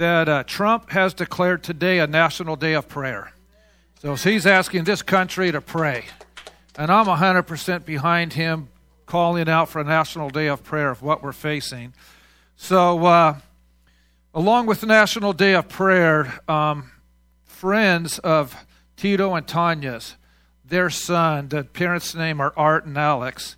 [0.00, 3.34] that uh, Trump has declared today a national day of prayer.
[4.00, 6.06] So he's asking this country to pray.
[6.78, 8.70] And I'm 100% behind him
[9.04, 11.92] calling out for a national day of prayer of what we're facing.
[12.56, 13.36] So, uh,
[14.32, 16.92] along with the National Day of Prayer, um,
[17.44, 18.56] friends of
[18.96, 20.16] Tito and Tanya's,
[20.64, 23.56] their son, the parents' name are Art and Alex,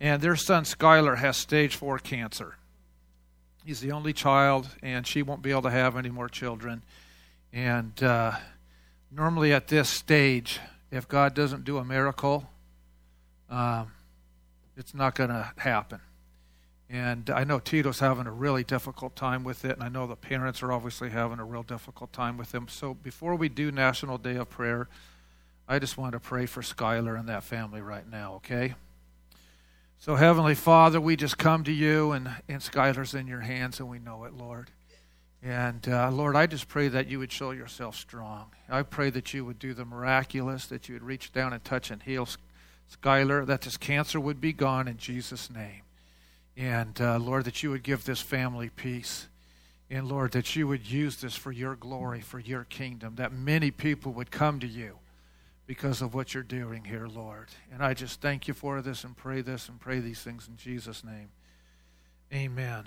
[0.00, 2.56] and their son Skylar has stage four cancer.
[3.66, 6.84] He's the only child, and she won't be able to have any more children.
[7.52, 8.36] And uh,
[9.10, 10.60] normally at this stage,
[10.92, 12.48] if God doesn't do a miracle,
[13.50, 13.90] um,
[14.76, 15.98] it's not going to happen.
[16.88, 20.14] And I know Tito's having a really difficult time with it, and I know the
[20.14, 22.68] parents are obviously having a real difficult time with him.
[22.68, 24.88] So before we do National Day of Prayer,
[25.66, 28.76] I just want to pray for Skylar and that family right now, okay?
[29.98, 33.88] So, Heavenly Father, we just come to you, and, and Skylar's in your hands, and
[33.88, 34.70] we know it, Lord.
[35.42, 38.46] And uh, Lord, I just pray that you would show yourself strong.
[38.68, 41.90] I pray that you would do the miraculous, that you would reach down and touch
[41.90, 42.28] and heal
[42.92, 45.82] Skylar, that this cancer would be gone in Jesus' name.
[46.56, 49.28] And uh, Lord, that you would give this family peace.
[49.90, 53.70] And Lord, that you would use this for your glory, for your kingdom, that many
[53.70, 54.98] people would come to you
[55.66, 57.48] because of what you're doing here, Lord.
[57.72, 60.56] And I just thank you for this and pray this and pray these things in
[60.56, 61.30] Jesus' name.
[62.32, 62.84] Amen.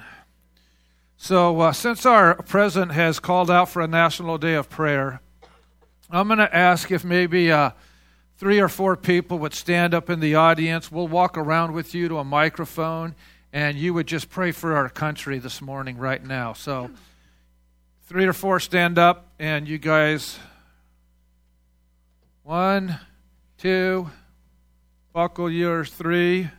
[1.18, 5.22] So, uh, since our president has called out for a national day of prayer,
[6.10, 7.72] I'm going to ask if maybe uh,
[8.38, 10.92] three or four people would stand up in the audience.
[10.92, 13.16] We'll walk around with you to a microphone
[13.52, 16.54] and you would just pray for our country this morning, right now.
[16.54, 16.92] So,
[18.06, 20.38] three or four stand up, and you guys,
[22.50, 22.98] one,
[23.60, 24.10] two,
[25.14, 26.50] buckle yours, three,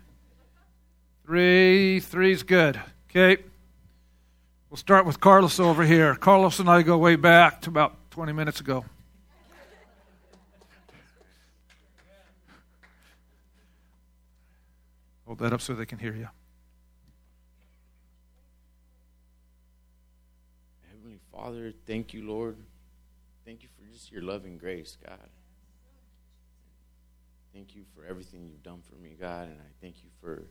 [1.27, 2.81] three, three's good.
[3.11, 3.43] Okay.
[4.71, 6.15] We'll start with Carlos over here.
[6.15, 8.85] Carlos and I go way back to about 20 minutes ago.
[15.27, 16.29] Hold that up so they can hear you.
[20.89, 22.59] Heavenly Father, thank you, Lord.
[23.45, 25.19] Thank you for just your love and grace, God.
[27.53, 30.45] Thank you for everything you've done for me, God, and I thank you for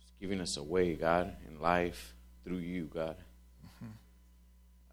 [0.00, 3.16] just giving us a way, God, in life through you, God.
[3.66, 3.92] Mm-hmm.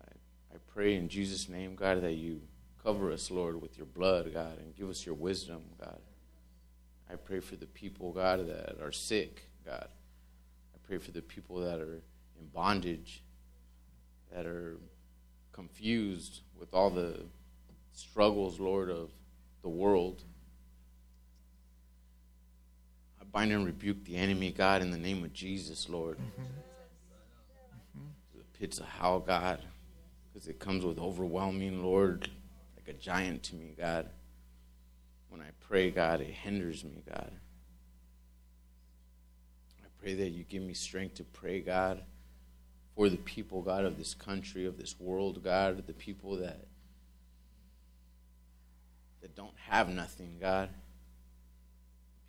[0.01, 2.41] I, I pray in Jesus' name, God, that you
[2.83, 5.99] cover us, Lord, with your blood, God, and give us your wisdom, God.
[7.09, 9.87] I pray for the people, God, that are sick, God.
[10.73, 12.01] I pray for the people that are
[12.39, 13.23] in bondage
[14.33, 14.77] that are
[15.51, 17.25] confused with all the
[17.93, 19.11] struggles, Lord, of
[19.61, 20.23] the world.
[23.19, 26.17] I bind and rebuke the enemy, God, in the name of Jesus, Lord.
[26.17, 26.41] Mm-hmm.
[27.99, 28.39] Mm-hmm.
[28.39, 29.59] The pits of hell, God,
[30.33, 32.29] because it comes with overwhelming, Lord,
[32.77, 34.09] like a giant to me, God.
[35.29, 37.31] When I pray, God, it hinders me, God.
[39.83, 42.01] I pray that you give me strength to pray, God
[42.95, 46.65] for the people, God, of this country, of this world, God, the people that
[49.21, 50.69] that don't have nothing, God.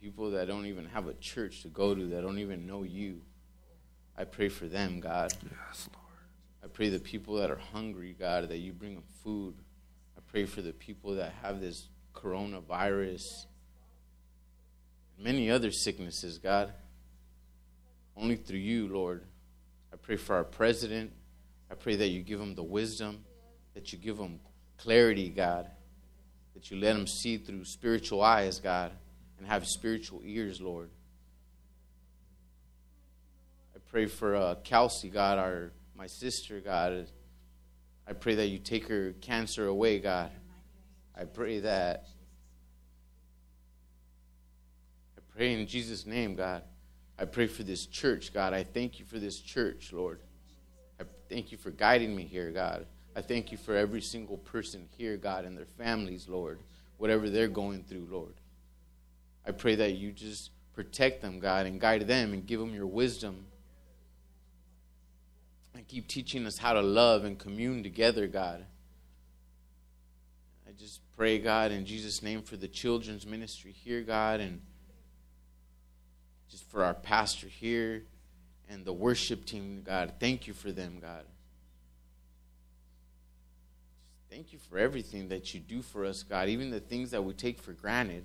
[0.03, 3.21] People that don't even have a church to go to, that don't even know you.
[4.19, 5.33] I pray for them, God.
[5.45, 6.65] Yes, Lord.
[6.65, 9.55] I pray the people that are hungry, God, that you bring them food.
[10.17, 11.87] I pray for the people that have this
[12.17, 13.47] coronavirus,
[15.17, 16.73] and many other sicknesses, God.
[18.17, 19.23] Only through you, Lord,
[19.93, 21.13] I pray for our president.
[21.71, 23.25] I pray that you give him the wisdom,
[23.75, 24.41] that you give him
[24.79, 25.71] clarity, God,
[26.55, 28.91] that you let him see through spiritual eyes, God,
[29.43, 30.89] and have spiritual ears, Lord.
[33.75, 37.09] I pray for uh, Kelsey, God, our my sister, God.
[38.07, 40.31] I pray that you take her cancer away, God.
[41.19, 42.07] I pray that.
[45.19, 46.63] I pray in Jesus' name, God.
[47.19, 48.53] I pray for this church, God.
[48.53, 50.21] I thank you for this church, Lord.
[51.01, 52.87] I thank you for guiding me here, God.
[53.17, 56.61] I thank you for every single person here, God, and their families, Lord,
[56.99, 58.35] whatever they're going through, Lord.
[59.47, 62.87] I pray that you just protect them, God, and guide them and give them your
[62.87, 63.47] wisdom.
[65.75, 68.65] And keep teaching us how to love and commune together, God.
[70.69, 74.61] I just pray, God, in Jesus' name for the children's ministry here, God, and
[76.51, 78.05] just for our pastor here
[78.69, 80.13] and the worship team, God.
[80.21, 81.25] Thank you for them, God.
[84.31, 87.35] Thank you for everything that you do for us, God, even the things that we
[87.35, 88.25] take for granted.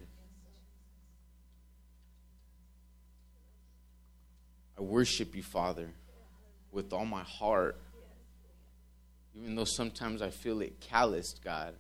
[4.77, 5.89] I worship you, Father,
[6.71, 7.77] with all my heart.
[9.35, 11.73] Even though sometimes I feel it calloused, God.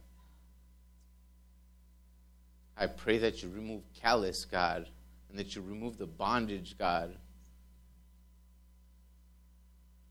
[2.75, 4.87] I pray that you remove callous, God,
[5.29, 7.15] and that you remove the bondage, God.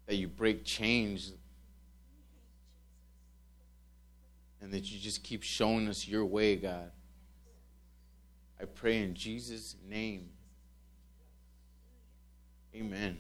[0.07, 1.33] That you break chains.
[4.61, 6.91] And that you just keep showing us your way, God.
[8.61, 10.31] I pray in Jesus' name.
[12.77, 13.17] Amen.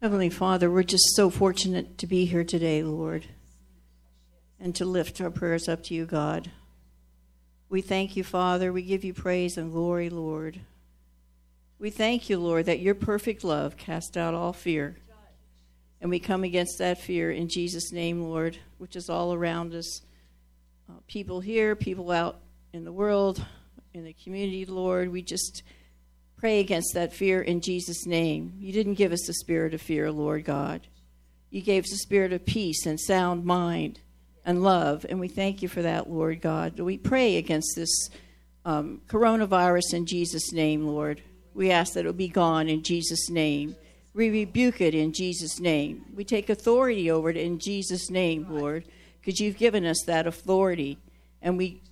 [0.00, 3.26] Heavenly Father, we're just so fortunate to be here today, Lord,
[4.58, 6.50] and to lift our prayers up to you, God.
[7.68, 8.72] We thank you, Father.
[8.72, 10.60] We give you praise and glory, Lord.
[11.78, 14.96] We thank you, Lord, that your perfect love cast out all fear.
[16.04, 20.02] And we come against that fear in Jesus' name, Lord, which is all around us.
[20.86, 22.40] Uh, people here, people out
[22.74, 23.42] in the world,
[23.94, 25.10] in the community, Lord.
[25.10, 25.62] We just
[26.36, 28.52] pray against that fear in Jesus' name.
[28.58, 30.82] You didn't give us the spirit of fear, Lord God.
[31.48, 34.00] You gave us a spirit of peace and sound mind
[34.44, 36.78] and love, and we thank you for that, Lord God.
[36.78, 38.10] We pray against this
[38.66, 41.22] um, coronavirus in Jesus' name, Lord.
[41.54, 43.74] We ask that it will be gone in Jesus' name.
[44.14, 46.06] We rebuke it in Jesus' name.
[46.14, 48.84] We take authority over it in Jesus' name, Lord,
[49.20, 50.98] because you've given us that authority.
[51.42, 51.82] And we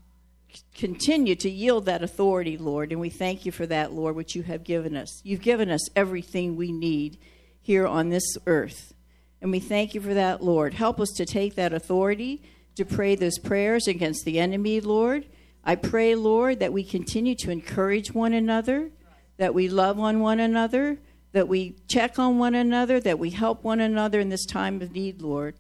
[0.75, 2.93] continue to yield that authority, Lord.
[2.93, 5.21] And we thank you for that, Lord, which you have given us.
[5.25, 7.19] You've given us everything we need
[7.61, 8.95] here on this earth.
[9.41, 10.75] And we thank you for that, Lord.
[10.75, 12.43] Help us to take that authority
[12.77, 15.27] to pray those prayers against the enemy, Lord.
[15.65, 18.91] I pray, Lord, that we continue to encourage one another,
[19.37, 20.99] that we love on one another,
[21.33, 24.93] that we check on one another, that we help one another in this time of
[24.93, 25.55] need, Lord.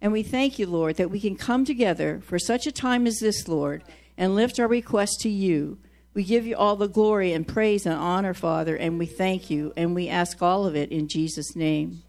[0.00, 3.18] And we thank you, Lord, that we can come together for such a time as
[3.18, 3.84] this, Lord,
[4.16, 5.78] and lift our request to you.
[6.14, 9.72] We give you all the glory and praise and honor, Father, and we thank you,
[9.76, 12.02] and we ask all of it in Jesus' name.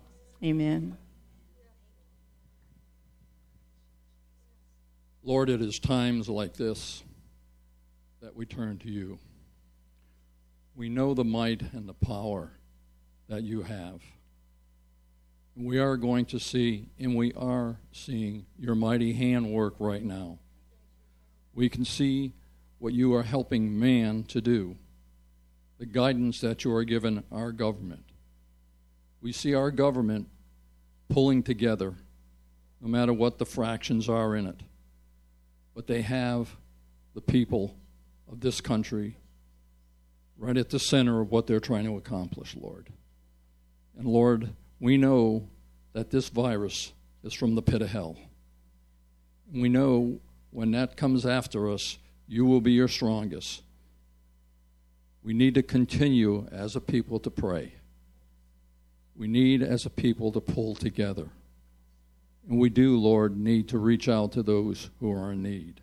[0.44, 0.98] Amen.
[5.24, 7.04] Lord, it is times like this
[8.22, 9.20] that we turn to you.
[10.76, 12.54] We know the might and the power
[13.30, 14.02] that you have.
[15.56, 20.40] We are going to see, and we are seeing your mighty hand work right now
[21.60, 22.32] we can see
[22.78, 24.78] what you are helping man to do,
[25.78, 28.06] the guidance that you are giving our government.
[29.22, 30.30] We see our government
[31.10, 31.96] pulling together,
[32.80, 34.62] no matter what the fractions are in it.
[35.76, 36.56] But they have
[37.14, 37.76] the people
[38.32, 39.18] of this country
[40.38, 42.88] right at the center of what they're trying to accomplish, Lord.
[43.98, 45.48] And Lord, we know
[45.94, 46.94] that this virus
[47.24, 48.18] is from the pit of hell.
[49.52, 50.20] We know
[50.52, 51.98] when that comes after us,
[52.28, 53.64] you will be your strongest.
[55.24, 57.74] We need to continue as a people to pray.
[59.16, 61.28] We need as a people to pull together.
[62.48, 65.82] And we do, Lord, need to reach out to those who are in need.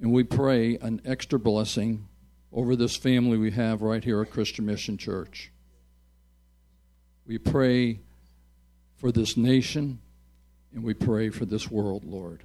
[0.00, 2.06] And we pray an extra blessing
[2.52, 5.50] over this family we have right here at Christian Mission Church.
[7.28, 8.00] We pray
[8.96, 9.98] for this nation
[10.74, 12.42] and we pray for this world, Lord.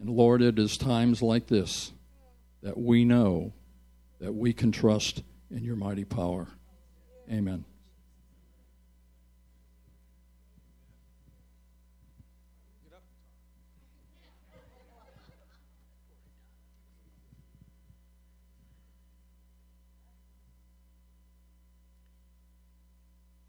[0.00, 1.92] And Lord, it is times like this
[2.64, 3.52] that we know
[4.18, 6.48] that we can trust in your mighty power.
[7.30, 7.64] Amen.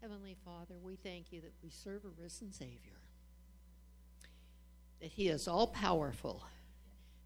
[0.04, 3.00] Heavenly Father, we thank you that we serve a risen Savior
[5.00, 6.42] that he is all powerful,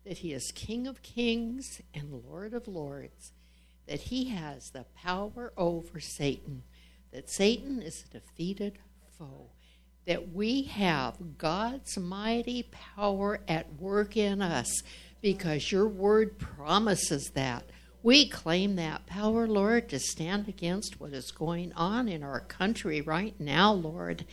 [0.05, 3.33] that he is King of kings and Lord of lords,
[3.89, 6.63] that he has the power over Satan,
[7.11, 8.79] that Satan is a defeated
[9.19, 9.51] foe,
[10.07, 12.63] that we have God's mighty
[12.95, 14.83] power at work in us
[15.21, 17.65] because your word promises that.
[18.09, 23.03] We claim that power, Lord, to stand against what is going on in our country
[23.03, 24.25] right now, Lord.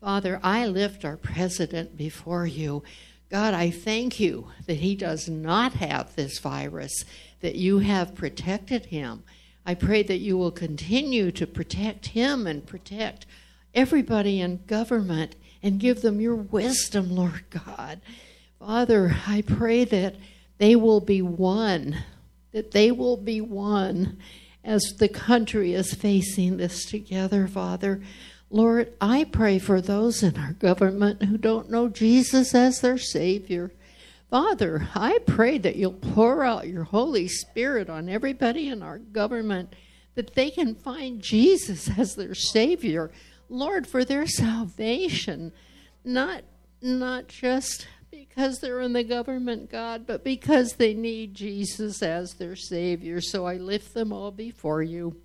[0.00, 2.82] Father, I lift our president before you.
[3.30, 7.04] God, I thank you that he does not have this virus,
[7.38, 9.22] that you have protected him.
[9.64, 13.26] I pray that you will continue to protect him and protect
[13.72, 18.00] everybody in government and give them your wisdom, Lord God.
[18.58, 20.16] Father, I pray that
[20.58, 22.02] they will be one,
[22.52, 24.18] that they will be one
[24.64, 28.00] as the country is facing this together, Father.
[28.50, 33.70] Lord, I pray for those in our government who don't know Jesus as their Savior.
[34.28, 39.74] Father, I pray that you'll pour out your Holy Spirit on everybody in our government,
[40.14, 43.10] that they can find Jesus as their Savior,
[43.48, 45.52] Lord, for their salvation,
[46.04, 46.42] not
[46.82, 47.86] not just
[48.28, 53.18] because they're in the government, God, but because they need Jesus as their Savior.
[53.22, 55.16] So I lift them all before you.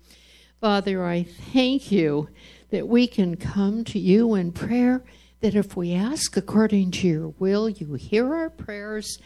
[0.62, 2.30] Father, I thank you
[2.70, 5.04] that we can come to you in prayer
[5.40, 9.18] that if we ask according to your will, you hear our prayers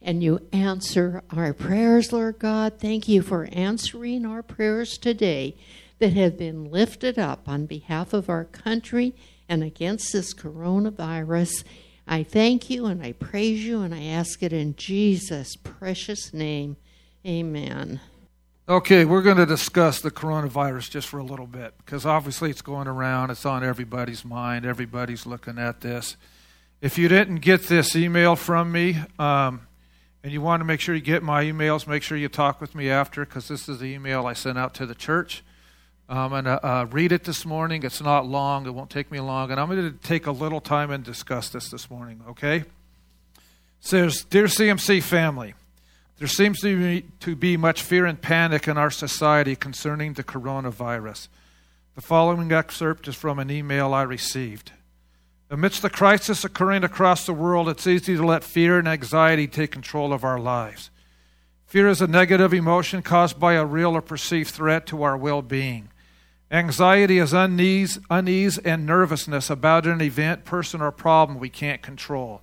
[0.00, 2.78] and you answer our prayers, Lord God.
[2.78, 5.56] Thank you for answering our prayers today
[5.98, 9.12] that have been lifted up on behalf of our country
[9.48, 11.64] and against this coronavirus.
[12.08, 16.78] I thank you and I praise you and I ask it in Jesus' precious name.
[17.26, 18.00] Amen.
[18.66, 22.62] Okay, we're going to discuss the coronavirus just for a little bit because obviously it's
[22.62, 23.30] going around.
[23.30, 24.64] It's on everybody's mind.
[24.64, 26.16] Everybody's looking at this.
[26.80, 29.66] If you didn't get this email from me um,
[30.22, 32.74] and you want to make sure you get my emails, make sure you talk with
[32.74, 35.42] me after because this is the email I sent out to the church.
[36.08, 37.82] I'm going to uh, read it this morning.
[37.82, 39.50] It's not long, it won't take me long.
[39.50, 42.56] And I'm going to take a little time and discuss this this morning, okay?
[42.56, 42.66] It
[43.80, 45.54] says Dear CMC family,
[46.16, 50.24] there seems to be, to be much fear and panic in our society concerning the
[50.24, 51.28] coronavirus.
[51.94, 54.72] The following excerpt is from an email I received.
[55.50, 59.72] Amidst the crisis occurring across the world, it's easy to let fear and anxiety take
[59.72, 60.90] control of our lives.
[61.66, 65.42] Fear is a negative emotion caused by a real or perceived threat to our well
[65.42, 65.90] being.
[66.50, 72.40] Anxiety is unease, unease and nervousness about an event, person, or problem we can't control.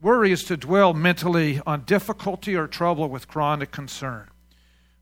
[0.00, 4.28] Worry is to dwell mentally on difficulty or trouble with chronic concern.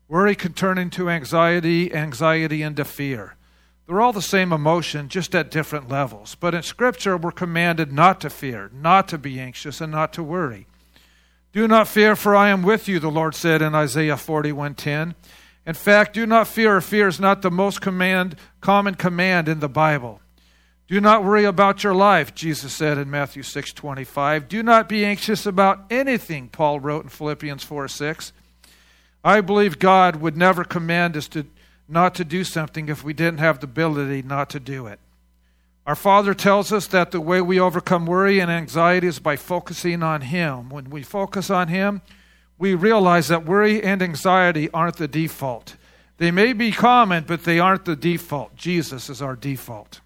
[0.09, 3.35] Worry can turn into anxiety, anxiety into fear.
[3.87, 6.35] They're all the same emotion, just at different levels.
[6.35, 10.23] But in Scripture, we're commanded not to fear, not to be anxious, and not to
[10.23, 10.67] worry.
[11.53, 15.15] Do not fear, for I am with you, the Lord said in Isaiah 41:10.
[15.65, 19.69] In fact, do not fear, fear is not the most command, common command in the
[19.69, 20.21] Bible.
[20.87, 24.47] Do not worry about your life, Jesus said in Matthew 6:25.
[24.47, 28.31] Do not be anxious about anything, Paul wrote in Philippians 4:6.
[29.23, 31.47] I believe God would never command us to
[31.87, 34.99] not to do something if we didn't have the ability not to do it.
[35.87, 40.01] Our Father tells us that the way we overcome worry and anxiety is by focusing
[40.01, 40.69] on Him.
[40.69, 42.01] When we focus on Him,
[42.57, 45.75] we realize that worry and anxiety aren't the default.
[46.17, 48.55] They may be common, but they aren't the default.
[48.55, 49.99] Jesus is our default.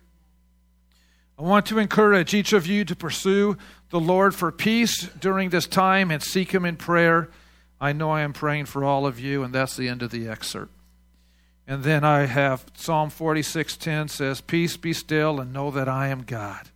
[1.37, 3.57] I want to encourage each of you to pursue
[3.91, 7.29] the Lord for peace during this time and seek Him in prayer.
[7.79, 10.27] I know I am praying for all of you, and that's the end of the
[10.27, 10.73] excerpt.
[11.65, 16.23] And then I have Psalm 46:10 says, "Peace be still and know that I am
[16.23, 16.71] God.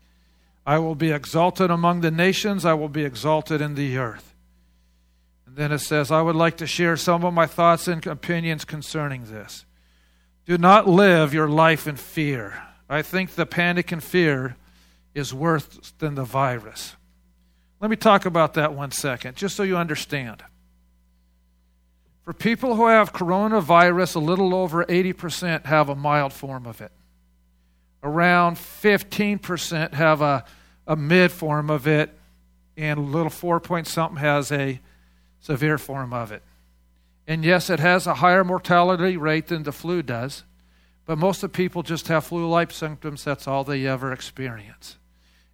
[0.65, 4.32] I will be exalted among the nations, I will be exalted in the earth."
[5.55, 9.25] Then it says, "I would like to share some of my thoughts and opinions concerning
[9.25, 9.65] this.
[10.45, 14.55] Do not live your life in fear." I think the panic and fear
[15.13, 16.95] is worse than the virus.
[17.79, 20.43] Let me talk about that one second, just so you understand.
[22.23, 26.91] For people who have coronavirus, a little over 80% have a mild form of it.
[28.01, 30.45] Around 15% have a,
[30.87, 32.17] a mid form of it,
[32.77, 34.79] and a little four point something has a
[35.43, 36.41] severe form of it.
[37.27, 40.43] And yes, it has a higher mortality rate than the flu does.
[41.05, 43.23] But most of the people just have flu like symptoms.
[43.23, 44.97] That's all they ever experience.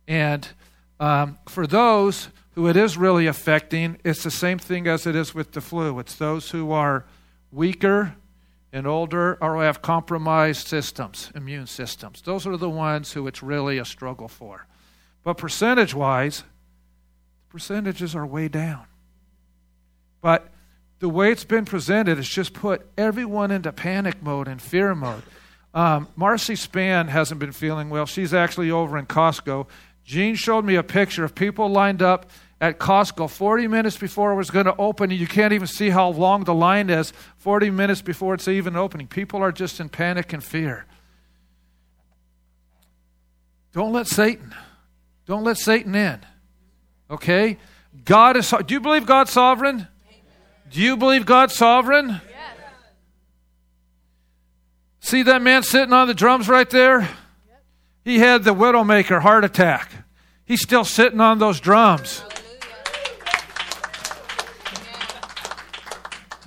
[0.08, 0.48] And
[1.00, 5.34] um, for those who it is really affecting, it's the same thing as it is
[5.34, 5.98] with the flu.
[5.98, 7.05] It's those who are
[7.51, 8.15] weaker
[8.72, 12.22] and older or have compromised systems, immune systems.
[12.22, 14.67] Those are the ones who it's really a struggle for.
[15.24, 16.43] But percentage wise,
[17.50, 18.86] percentages are way down.
[20.21, 20.49] But
[20.99, 25.23] the way it's been presented has just put everyone into panic mode and fear mode.
[25.73, 28.05] Um, Marcy Span hasn't been feeling well.
[28.05, 29.67] She's actually over in Costco.
[30.03, 34.35] Jean showed me a picture of people lined up at Costco 40 minutes before it
[34.35, 35.11] was going to open.
[35.11, 39.07] You can't even see how long the line is 40 minutes before it's even opening.
[39.07, 40.85] People are just in panic and fear.
[43.71, 44.53] Don't let Satan.
[45.25, 46.19] Don't let Satan in.
[47.09, 47.57] Okay?
[48.03, 49.88] God is Do you believe God's sovereign?
[50.71, 52.21] Do you believe God's sovereign?
[54.99, 57.09] See that man sitting on the drums right there?
[58.03, 59.91] He had the Widowmaker heart attack.
[60.45, 62.23] He's still sitting on those drums.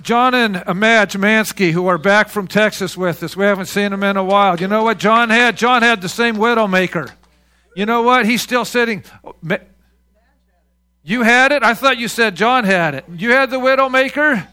[0.01, 4.03] John and Madge Mansky, who are back from Texas with us, we haven't seen them
[4.03, 4.59] in a while.
[4.59, 5.55] You know what John had?
[5.55, 7.09] John had the same Widowmaker.
[7.75, 8.25] You know what?
[8.25, 9.03] He's still sitting.
[11.03, 11.63] You had it?
[11.63, 13.05] I thought you said John had it.
[13.13, 14.47] You had the Widowmaker?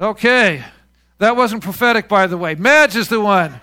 [0.00, 0.64] Okay.
[1.18, 2.56] That wasn't prophetic, by the way.
[2.56, 3.60] Madge is the one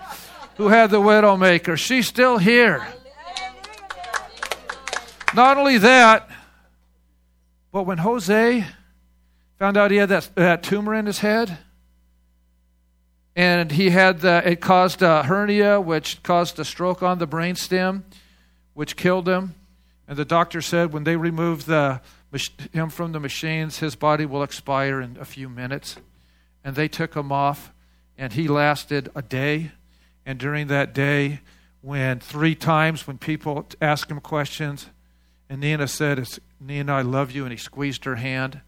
[0.55, 1.77] who had the Widowmaker.
[1.77, 2.87] She's still here.
[5.35, 6.29] Not only that,
[7.71, 8.65] but when Jose
[9.57, 11.57] found out he had that, that tumor in his head,
[13.35, 18.03] and he had the, it caused a hernia, which caused a stroke on the brainstem,
[18.73, 19.55] which killed him.
[20.09, 22.01] And the doctor said when they remove the,
[22.73, 25.97] him from the machines, his body will expire in a few minutes.
[26.63, 27.71] And they took him off,
[28.17, 29.71] and he lasted a day.
[30.25, 31.41] And during that day,
[31.81, 34.87] when three times when people asked him questions,
[35.47, 38.61] and Nina said, it's, Nina, I love you, and he squeezed her hand.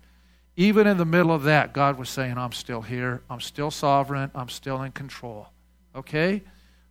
[0.56, 3.24] Even in the middle of that, God was saying, I'm still here.
[3.32, 4.30] I'm still sovereign.
[4.36, 5.48] I'm still in control.
[5.96, 6.44] Okay?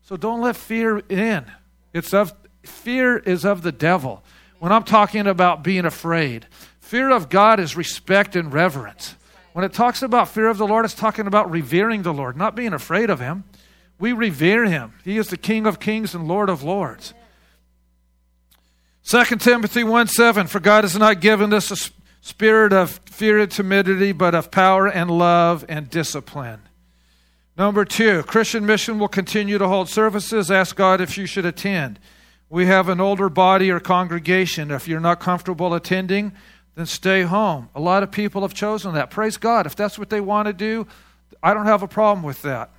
[0.03, 1.47] So don't let fear in.
[1.93, 4.25] It's of fear is of the devil
[4.61, 6.47] when I'm talking about being afraid.
[6.79, 9.17] Fear of God is respect and reverence.
[9.53, 12.55] When it talks about fear of the Lord, it's talking about revering the Lord, not
[12.55, 13.45] being afraid of Him.
[13.99, 14.93] We revere Him.
[15.03, 17.15] He is the King of kings and Lord of lords.
[19.05, 21.91] 2 Timothy 1 7 For God has not given us a
[22.21, 26.61] spirit of fear and timidity, but of power and love and discipline.
[27.57, 30.51] Number two, Christian Mission will continue to hold services.
[30.51, 31.99] Ask God if you should attend.
[32.51, 34.73] We have an older body or congregation.
[34.73, 36.33] If you're not comfortable attending,
[36.75, 37.69] then stay home.
[37.75, 39.11] A lot of people have chosen that.
[39.11, 39.67] Praise God.
[39.67, 40.87] If that's what they want to do,
[41.43, 42.71] I don't have a problem with that.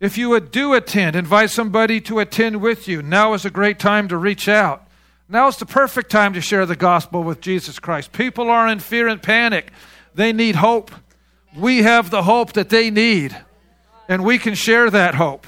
[0.00, 3.00] If you would do attend, invite somebody to attend with you.
[3.00, 4.86] Now is a great time to reach out.
[5.28, 8.12] Now is the perfect time to share the gospel with Jesus Christ.
[8.12, 9.70] People are in fear and panic.
[10.14, 10.90] They need hope.
[11.56, 13.36] We have the hope that they need,
[14.08, 15.46] and we can share that hope.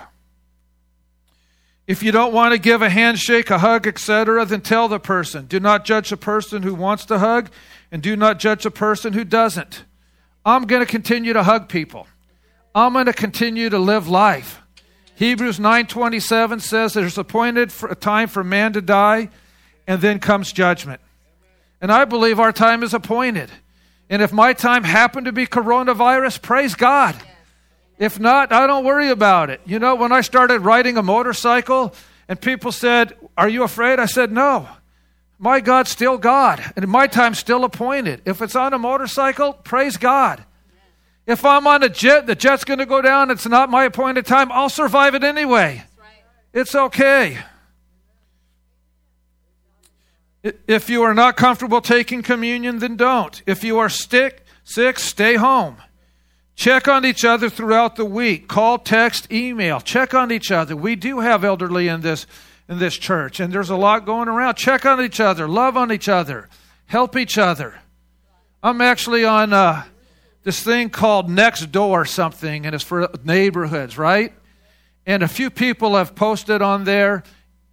[1.86, 5.46] If you don't want to give a handshake, a hug, etc., then tell the person.
[5.46, 7.50] Do not judge a person who wants to hug,
[7.92, 9.84] and do not judge a person who doesn't.
[10.44, 12.08] I'm going to continue to hug people.
[12.74, 14.60] I'm going to continue to live life.
[15.14, 19.30] Hebrews 9:27 says there's appointed a time for man to die
[19.86, 21.00] and then comes judgment.
[21.80, 23.50] And I believe our time is appointed.
[24.10, 27.16] And if my time happened to be coronavirus, praise God.
[27.98, 29.60] If not, I don't worry about it.
[29.64, 31.94] You know, when I started riding a motorcycle
[32.28, 33.98] and people said, Are you afraid?
[33.98, 34.68] I said, No.
[35.38, 38.22] My God's still God, and my time's still appointed.
[38.24, 40.42] If it's on a motorcycle, praise God.
[41.26, 44.24] If I'm on a jet, the jet's going to go down, it's not my appointed
[44.24, 45.84] time, I'll survive it anyway.
[46.54, 47.38] It's okay.
[50.66, 53.42] If you are not comfortable taking communion, then don't.
[53.46, 55.76] If you are sick, sick, stay home.
[56.56, 58.48] Check on each other throughout the week.
[58.48, 59.78] Call, text, email.
[59.80, 60.74] Check on each other.
[60.74, 62.26] We do have elderly in this
[62.68, 64.56] in this church, and there's a lot going around.
[64.56, 66.48] Check on each other, love on each other,
[66.86, 67.78] help each other.
[68.62, 69.84] I'm actually on uh,
[70.42, 74.32] this thing called Nextdoor something, and it's for neighborhoods, right?
[75.04, 77.22] And a few people have posted on there.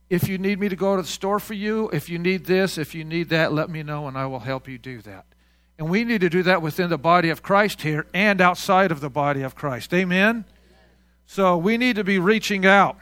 [0.10, 2.78] If you need me to go to the store for you, if you need this,
[2.78, 5.26] if you need that, let me know, and I will help you do that.
[5.84, 9.02] And we need to do that within the body of Christ here and outside of
[9.02, 9.94] the body of Christ.
[9.94, 10.46] Amen?
[11.26, 12.96] So we need to be reaching out,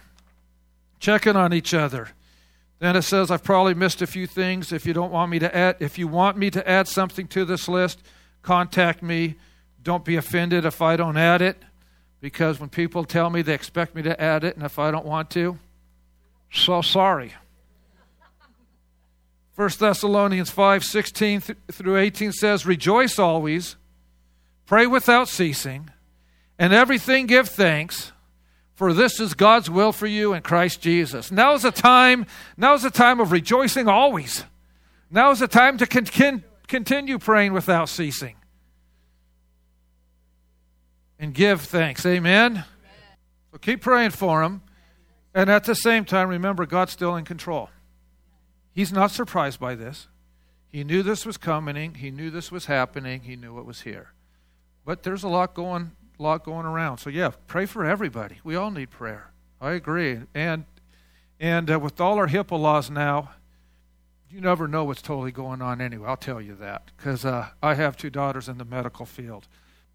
[1.00, 2.10] checking on each other.
[2.80, 4.72] Then it says, I've probably missed a few things.
[4.72, 7.46] If you don't want me to add, if you want me to add something to
[7.46, 8.02] this list,
[8.42, 9.36] contact me.
[9.84, 11.62] Don't be offended if I don't add it,
[12.20, 15.06] because when people tell me they expect me to add it, and if I don't
[15.06, 15.60] want to,
[16.52, 17.34] so sorry.
[19.62, 23.76] 1 Thessalonians 5 16 through 18 says, Rejoice always,
[24.66, 25.92] pray without ceasing,
[26.58, 28.12] and everything give thanks,
[28.74, 31.32] for this is God's will for you in Christ Jesus.
[31.32, 32.26] Now is a time,
[32.58, 34.46] now is a time of rejoicing always.
[35.12, 38.38] Now is a time to con- continue praying without ceasing.
[41.20, 42.04] And give thanks.
[42.04, 42.52] Amen?
[42.52, 42.66] Amen.
[43.52, 44.64] So keep praying for them.
[45.36, 47.70] And at the same time, remember, God's still in control.
[48.74, 50.08] He's not surprised by this.
[50.70, 51.96] He knew this was coming.
[51.96, 53.22] He knew this was happening.
[53.22, 54.14] He knew it was here.
[54.86, 57.00] But there's a lot going, lot going around.
[57.00, 58.40] So yeah, pray for everybody.
[58.44, 59.32] We all need prayer.
[59.60, 60.20] I agree.
[60.34, 60.66] And
[61.40, 63.32] and uh, with all our HIPAA laws now,
[64.30, 66.08] you never know what's totally going on anyway.
[66.08, 69.48] I'll tell you that because uh, I have two daughters in the medical field.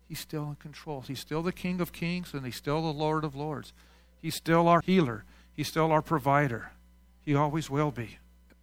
[0.07, 1.01] He's still in control.
[1.01, 3.73] He's still the King of Kings and he's still the Lord of Lords.
[4.21, 5.25] He's still our healer.
[5.55, 6.73] He's still our provider.
[7.23, 8.19] He always will be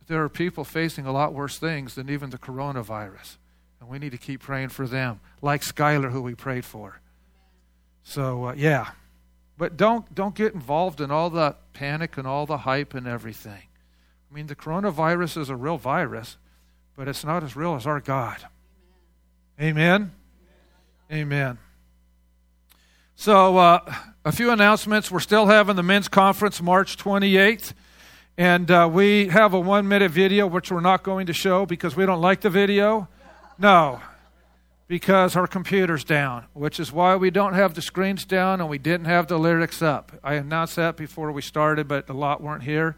[0.08, 3.38] there are people facing a lot worse things than even the coronavirus.
[3.80, 7.02] And we need to keep praying for them, like Skylar, who we prayed for.
[8.04, 8.92] So, uh, yeah.
[9.58, 13.62] But don't, don't get involved in all the panic and all the hype and everything.
[14.32, 16.38] I mean, the coronavirus is a real virus,
[16.96, 18.38] but it's not as real as our God.
[19.62, 20.12] Amen.
[21.12, 21.60] Amen.
[23.16, 23.94] So, uh,
[24.26, 25.12] a few announcements.
[25.12, 27.74] We're still having the men's conference March 28th.
[28.38, 31.96] And uh, we have a one minute video, which we're not going to show because
[31.96, 33.08] we don't like the video.
[33.60, 34.02] No,
[34.88, 38.80] because our computer's down, which is why we don't have the screens down and we
[38.80, 40.12] didn't have the lyrics up.
[40.24, 42.96] I announced that before we started, but a lot weren't here.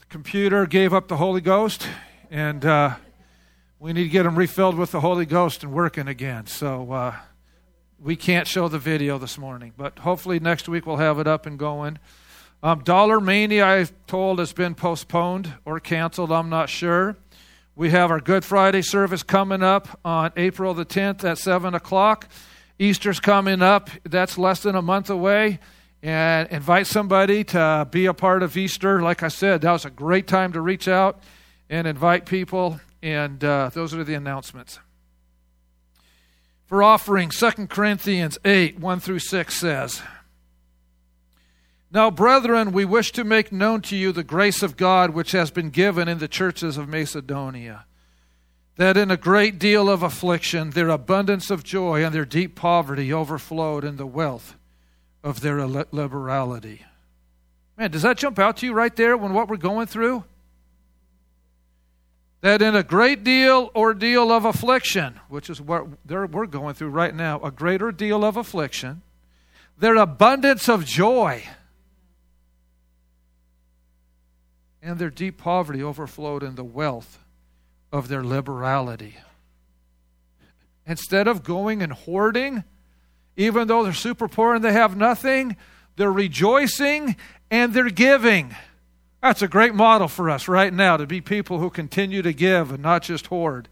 [0.00, 1.88] The computer gave up the Holy Ghost,
[2.30, 2.96] and uh,
[3.78, 6.46] we need to get them refilled with the Holy Ghost and working again.
[6.46, 7.16] So uh,
[7.98, 11.46] we can't show the video this morning, but hopefully next week we'll have it up
[11.46, 11.98] and going.
[12.60, 16.32] Um, Dollar Mania, I've told, has been postponed or canceled.
[16.32, 17.16] I'm not sure.
[17.76, 22.28] We have our Good Friday service coming up on April the 10th at 7 o'clock.
[22.76, 23.90] Easter's coming up.
[24.02, 25.60] That's less than a month away.
[26.02, 29.00] And invite somebody to be a part of Easter.
[29.02, 31.20] Like I said, that was a great time to reach out
[31.70, 32.80] and invite people.
[33.04, 34.80] And uh, those are the announcements.
[36.66, 40.02] For offering, 2 Corinthians 8 1 through 6 says,
[41.90, 45.50] now, brethren, we wish to make known to you the grace of God which has
[45.50, 47.86] been given in the churches of Macedonia.
[48.76, 53.12] That in a great deal of affliction, their abundance of joy and their deep poverty
[53.12, 54.54] overflowed in the wealth
[55.24, 56.84] of their liberality.
[57.78, 60.24] Man, does that jump out to you right there when what we're going through?
[62.42, 67.14] That in a great deal ordeal of affliction, which is what we're going through right
[67.14, 69.02] now, a greater deal of affliction,
[69.78, 71.44] their abundance of joy
[74.88, 77.18] and their deep poverty overflowed in the wealth
[77.92, 79.16] of their liberality.
[80.86, 82.64] Instead of going and hoarding,
[83.36, 85.56] even though they're super poor and they have nothing,
[85.96, 87.16] they're rejoicing
[87.50, 88.56] and they're giving.
[89.20, 92.72] That's a great model for us right now to be people who continue to give
[92.72, 93.68] and not just hoard.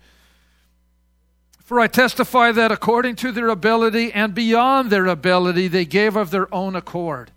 [1.64, 6.30] For I testify that according to their ability and beyond their ability, they gave of
[6.30, 7.32] their own accord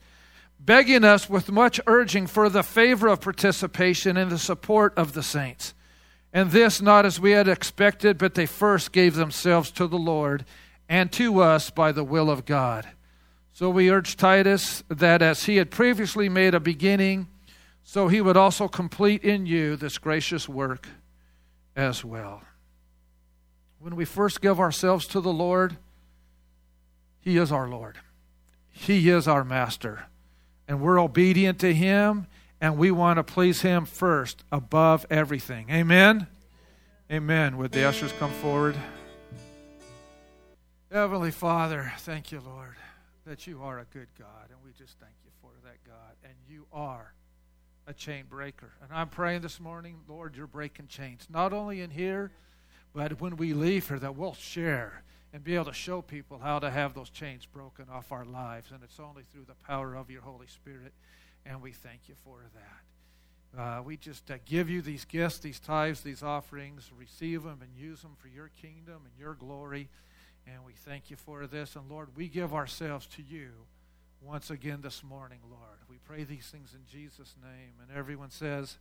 [0.60, 5.24] begging us with much urging for the favor of participation in the support of the
[5.24, 5.74] saints.
[6.34, 10.46] And this not as we had expected, but they first gave themselves to the Lord
[10.88, 12.88] and to us by the will of God.
[13.52, 17.28] So we urge Titus that as he had previously made a beginning,
[17.84, 20.88] so he would also complete in you this gracious work
[21.76, 22.44] as well.
[23.80, 25.78] When we first give ourselves to the Lord,
[27.22, 27.98] he is our Lord,
[28.72, 30.06] he is our master
[30.70, 32.28] and we're obedient to Him,
[32.62, 35.70] and we want to please Him first above everything.
[35.72, 36.28] Amen?
[37.12, 37.58] Amen.
[37.58, 38.76] Would the ushers come forward?
[40.92, 42.76] Heavenly Father, thank you, Lord,
[43.26, 46.16] that you are a good God, and we just thank you for that, God.
[46.24, 47.14] And you are
[47.88, 48.72] a chain breaker.
[48.84, 52.30] And I'm praying this morning, Lord, you're breaking chains, not only in here,
[52.94, 55.02] but when we leave here, that we'll share
[55.34, 58.72] and be able to show people how to have those chains broken off our lives.
[58.72, 60.94] And it's only through the power of your Holy Spirit.
[61.46, 63.60] And we thank you for that.
[63.60, 67.70] Uh, we just uh, give you these gifts, these tithes, these offerings, receive them and
[67.76, 69.90] use them for your kingdom and your glory.
[70.48, 71.76] And we thank you for this.
[71.76, 73.50] And Lord, we give ourselves to you
[74.22, 75.80] once again this morning, Lord.
[75.90, 77.74] We pray these things in Jesus' name.
[77.82, 78.78] And everyone says,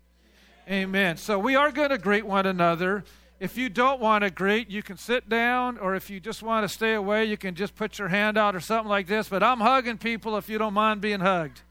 [0.66, 0.82] Amen.
[0.82, 1.16] Amen.
[1.16, 3.04] So we are going to greet one another.
[3.40, 6.64] If you don't want to greet, you can sit down, or if you just want
[6.64, 9.28] to stay away, you can just put your hand out or something like this.
[9.28, 11.62] But I'm hugging people if you don't mind being hugged.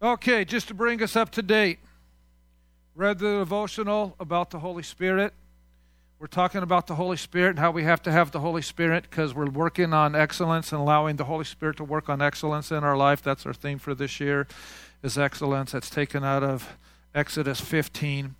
[0.00, 1.80] Okay, just to bring us up to date,
[2.94, 5.34] read the devotional about the Holy Spirit.
[6.18, 9.04] We're talking about the Holy Spirit and how we have to have the Holy Spirit
[9.08, 12.84] because we're working on excellence and allowing the Holy Spirit to work on excellence in
[12.84, 13.22] our life.
[13.22, 14.48] That's our theme for this year
[15.02, 15.72] is excellence.
[15.72, 16.76] That's taken out of
[17.14, 18.34] Exodus 15.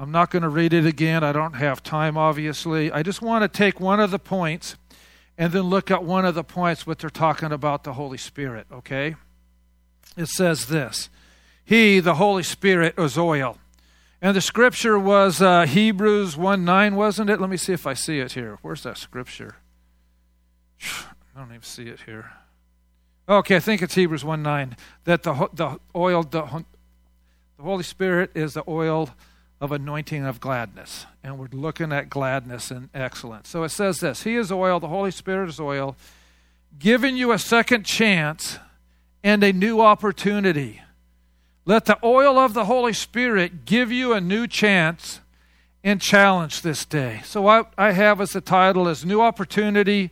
[0.00, 1.22] I'm not going to read it again.
[1.22, 2.90] I don't have time, obviously.
[2.90, 4.76] I just want to take one of the points
[5.36, 8.66] and then look at one of the points what they're talking about the Holy Spirit,
[8.72, 9.16] okay?
[10.16, 11.10] It says this
[11.62, 13.58] He, the Holy Spirit, is oil.
[14.22, 17.38] And the scripture was uh, Hebrews 1 9, wasn't it?
[17.38, 18.58] Let me see if I see it here.
[18.62, 19.56] Where's that scripture?
[20.82, 22.32] I don't even see it here.
[23.28, 24.78] Okay, I think it's Hebrews 1 9.
[25.04, 26.64] That the, the oil, the,
[27.58, 29.10] the Holy Spirit is the oil
[29.60, 31.06] of anointing of gladness.
[31.22, 33.48] And we're looking at gladness and excellence.
[33.48, 35.96] So it says this He is oil, the Holy Spirit is oil,
[36.78, 38.58] giving you a second chance
[39.22, 40.80] and a new opportunity.
[41.66, 45.20] Let the oil of the Holy Spirit give you a new chance
[45.84, 47.20] and challenge this day.
[47.24, 50.10] So what I have as the title is New Opportunity,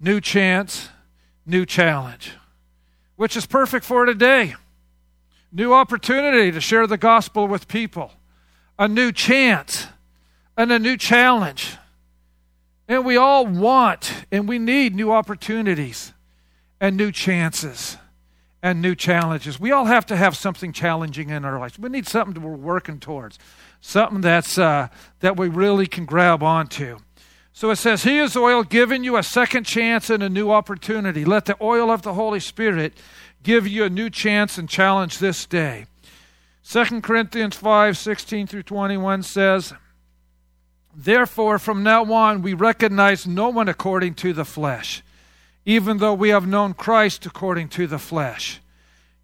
[0.00, 0.88] New Chance,
[1.44, 2.32] New Challenge,
[3.16, 4.54] which is perfect for today.
[5.52, 8.12] New opportunity to share the gospel with people
[8.80, 9.88] a new chance,
[10.56, 11.76] and a new challenge.
[12.88, 16.14] And we all want and we need new opportunities
[16.80, 17.98] and new chances
[18.62, 19.60] and new challenges.
[19.60, 21.78] We all have to have something challenging in our lives.
[21.78, 23.38] We need something we're working towards,
[23.82, 24.88] something that's uh,
[25.20, 26.98] that we really can grab onto.
[27.52, 31.26] So it says, He is oil giving you a second chance and a new opportunity.
[31.26, 32.94] Let the oil of the Holy Spirit
[33.42, 35.84] give you a new chance and challenge this day.
[36.68, 39.72] 2 Corinthians 5 16 through 21 says,
[40.94, 45.02] Therefore, from now on, we recognize no one according to the flesh,
[45.64, 48.60] even though we have known Christ according to the flesh.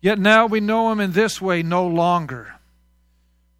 [0.01, 2.55] Yet now we know him in this way no longer.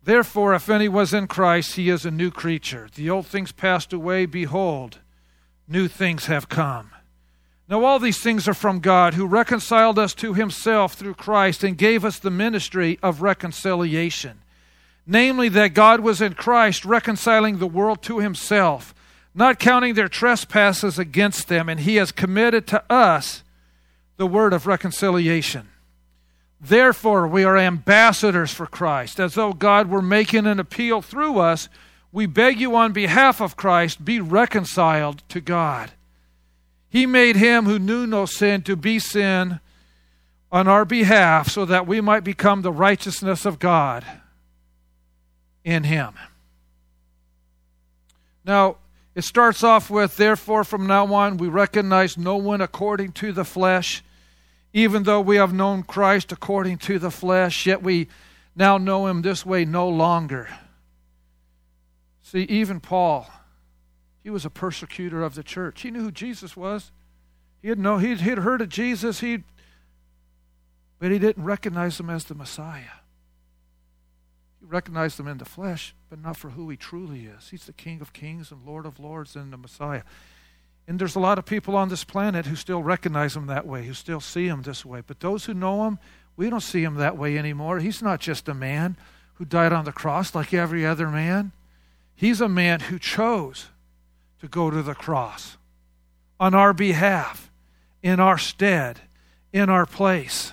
[0.03, 2.89] Therefore, if any was in Christ, he is a new creature.
[2.95, 5.01] The old things passed away, behold,
[5.67, 6.93] new things have come.
[7.68, 11.76] Now, all these things are from God, who reconciled us to himself through Christ and
[11.76, 14.40] gave us the ministry of reconciliation.
[15.05, 18.94] Namely, that God was in Christ reconciling the world to himself,
[19.35, 23.42] not counting their trespasses against them, and he has committed to us
[24.16, 25.68] the word of reconciliation.
[26.61, 31.68] Therefore, we are ambassadors for Christ, as though God were making an appeal through us.
[32.12, 35.92] We beg you on behalf of Christ, be reconciled to God.
[36.96, 39.61] He made him who knew no sin to be sin
[40.50, 44.02] on our behalf so that we might become the righteousness of God
[45.62, 46.14] in him.
[48.46, 48.78] Now,
[49.14, 53.44] it starts off with, therefore, from now on, we recognize no one according to the
[53.44, 54.02] flesh,
[54.72, 58.09] even though we have known Christ according to the flesh, yet we
[58.54, 60.48] now know him this way no longer.
[62.22, 63.30] See, even Paul
[64.27, 65.83] he was a persecutor of the church.
[65.83, 66.91] He knew who Jesus was.
[67.62, 69.21] He had know he'd, he'd heard of Jesus.
[69.21, 69.45] He,
[70.99, 72.99] but he didn't recognize him as the Messiah.
[74.59, 77.51] He recognized him in the flesh, but not for who he truly is.
[77.51, 80.03] He's the King of Kings and Lord of Lords and the Messiah.
[80.89, 83.87] And there's a lot of people on this planet who still recognize him that way,
[83.87, 85.03] who still see him this way.
[85.07, 86.01] But those who know him,
[86.37, 87.79] we don't see him that way anymore.
[87.79, 88.97] He's not just a man
[89.35, 91.53] who died on the cross like every other man.
[92.17, 93.69] He's a man who chose
[94.40, 95.57] to go to the cross
[96.38, 97.51] on our behalf,
[98.03, 99.01] in our stead,
[99.53, 100.53] in our place.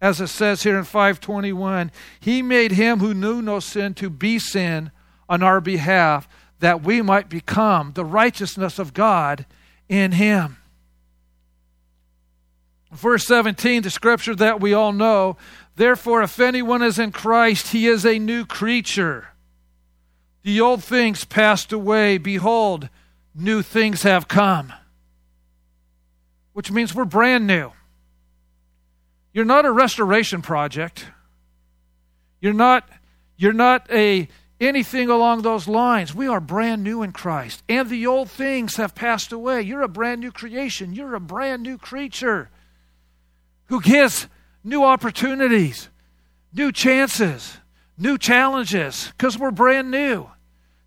[0.00, 1.90] As it says here in 521,
[2.20, 4.90] he made him who knew no sin to be sin
[5.28, 6.28] on our behalf
[6.60, 9.46] that we might become the righteousness of God
[9.88, 10.58] in him.
[12.92, 15.36] Verse 17, the scripture that we all know,
[15.76, 19.28] therefore, if anyone is in Christ, he is a new creature.
[20.48, 22.16] The old things passed away.
[22.16, 22.88] Behold,
[23.34, 24.72] new things have come.
[26.54, 27.72] Which means we're brand new.
[29.34, 31.04] You're not a restoration project.
[32.40, 32.88] You're not
[33.36, 34.26] you're not a
[34.58, 36.14] anything along those lines.
[36.14, 37.62] We are brand new in Christ.
[37.68, 39.60] And the old things have passed away.
[39.60, 40.94] You're a brand new creation.
[40.94, 42.48] You're a brand new creature
[43.66, 44.28] who gets
[44.64, 45.90] new opportunities,
[46.54, 47.58] new chances,
[47.98, 50.26] new challenges because we're brand new.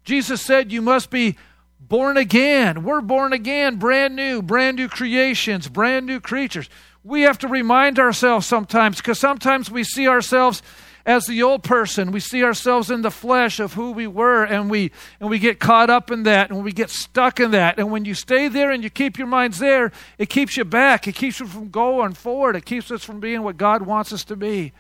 [0.03, 1.37] Jesus said you must be
[1.79, 2.83] born again.
[2.83, 6.69] We're born again, brand new, brand new creations, brand new creatures.
[7.03, 10.61] We have to remind ourselves sometimes because sometimes we see ourselves
[11.05, 12.11] as the old person.
[12.11, 15.59] We see ourselves in the flesh of who we were and we and we get
[15.59, 17.79] caught up in that and we get stuck in that.
[17.79, 21.07] And when you stay there and you keep your minds there, it keeps you back.
[21.07, 22.55] It keeps you from going forward.
[22.55, 24.73] It keeps us from being what God wants us to be.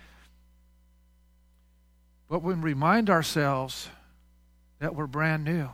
[2.29, 3.89] But when we remind ourselves
[4.81, 5.69] that we're brand new,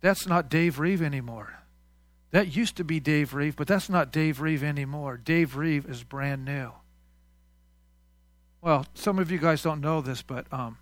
[0.00, 1.58] that's not Dave Reeve anymore.
[2.30, 5.16] That used to be Dave Reeve, but that's not Dave Reeve anymore.
[5.16, 6.70] Dave Reeve is brand new.
[8.62, 10.78] Well, some of you guys don't know this, but um,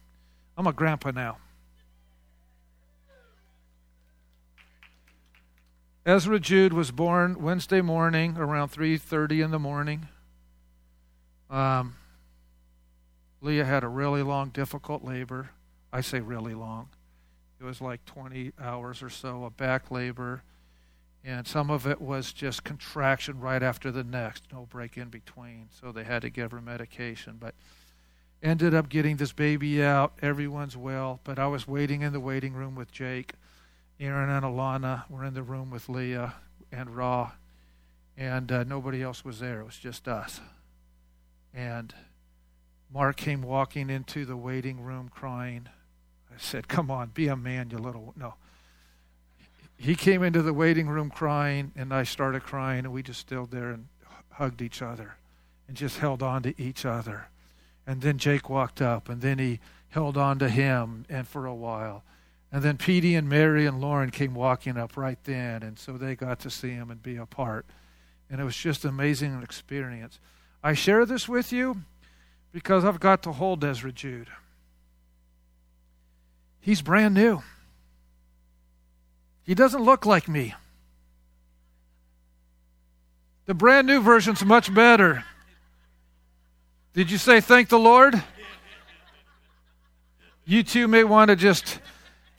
[0.59, 1.39] I'm a grandpa now.
[6.05, 10.09] Ezra Jude was born Wednesday morning around 3:30 in the morning.
[11.49, 11.97] Um,
[13.41, 15.51] Leah had a really long, difficult labor.
[15.93, 16.91] I say really long.
[17.61, 20.43] It was like 20 hours or so of back labor,
[21.25, 25.69] and some of it was just contraction right after the next, no break in between.
[25.71, 27.55] So they had to give her medication, but
[28.43, 30.13] ended up getting this baby out.
[30.23, 33.33] Everyone's well, but I was waiting in the waiting room with Jake.
[33.99, 36.35] Aaron and Alana were in the room with Leah
[36.71, 37.33] and Raw,
[38.17, 39.61] and uh, nobody else was there.
[39.61, 40.41] It was just us.
[41.55, 41.95] And
[42.93, 45.69] Mark came walking into the waiting room crying.
[46.39, 48.15] Said, Come on, be a man, you little.
[48.17, 48.35] No.
[49.79, 53.51] He came into the waiting room crying, and I started crying, and we just stood
[53.51, 53.89] there and
[54.31, 55.17] hugged each other
[55.69, 57.29] and just held on to each other.
[57.87, 61.55] And then Jake walked up, and then he held on to him, and for a
[61.55, 62.05] while.
[62.53, 66.15] And then Petey and Mary and Lauren came walking up right then, and so they
[66.15, 67.67] got to see him and be a part.
[68.31, 70.19] And it was just an amazing experience.
[70.63, 71.83] I share this with you
[72.53, 74.29] because I've got to hold Ezra Jude.
[76.67, 77.45] He's brand new.
[79.45, 80.53] He doesn't look like me.
[83.45, 85.23] The brand new version's much better.
[86.93, 88.21] Did you say thank the Lord?
[90.45, 91.79] You two may want to just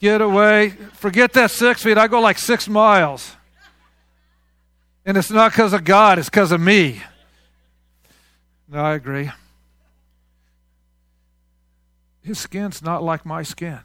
[0.01, 0.71] get away.
[0.95, 1.97] Forget that six feet.
[1.97, 3.33] I go like six miles.
[5.05, 7.01] And it's not because of God, it's because of me.
[8.67, 9.31] No, I agree.
[12.23, 13.79] His skin's not like my skin.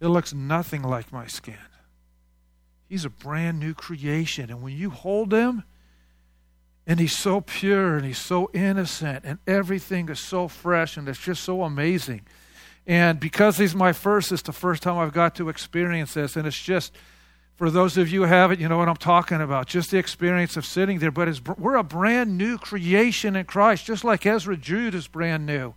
[0.00, 1.56] It looks nothing like my skin.
[2.88, 4.50] He's a brand new creation.
[4.50, 5.64] And when you hold him,
[6.86, 11.18] and he's so pure and he's so innocent, and everything is so fresh, and it's
[11.18, 12.22] just so amazing.
[12.86, 16.36] And because he's my first, it's the first time I've got to experience this.
[16.36, 16.94] And it's just,
[17.56, 19.66] for those of you who haven't, you know what I'm talking about.
[19.66, 21.10] Just the experience of sitting there.
[21.10, 25.74] But we're a brand new creation in Christ, just like Ezra Jude is brand new.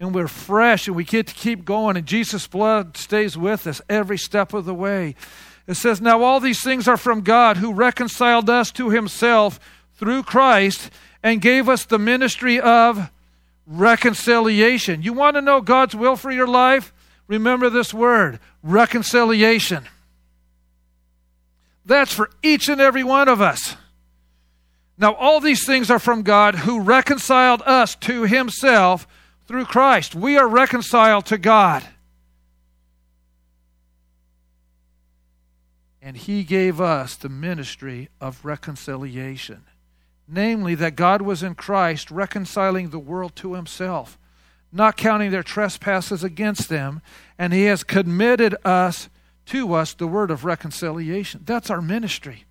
[0.00, 1.96] And we're fresh and we get to keep going.
[1.96, 5.14] And Jesus' blood stays with us every step of the way.
[5.66, 9.60] It says, Now all these things are from God who reconciled us to himself
[9.94, 10.90] through Christ
[11.22, 13.10] and gave us the ministry of
[13.66, 15.02] reconciliation.
[15.02, 16.92] You want to know God's will for your life?
[17.28, 19.86] Remember this word reconciliation.
[21.84, 23.76] That's for each and every one of us.
[24.98, 29.06] Now, all these things are from God who reconciled us to himself
[29.52, 30.14] through Christ.
[30.14, 31.84] We are reconciled to God.
[36.00, 39.64] And he gave us the ministry of reconciliation
[40.26, 44.18] namely, that God was in Christ reconciling the world to himself,
[44.72, 47.02] not counting their trespasses against them,
[47.38, 49.10] and he has committed us
[49.44, 51.42] to us the word of reconciliation.
[51.44, 52.44] That's our ministry,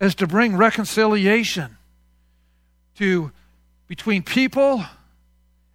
[0.00, 1.76] is to bring reconciliation
[2.96, 3.30] to
[3.86, 4.84] between people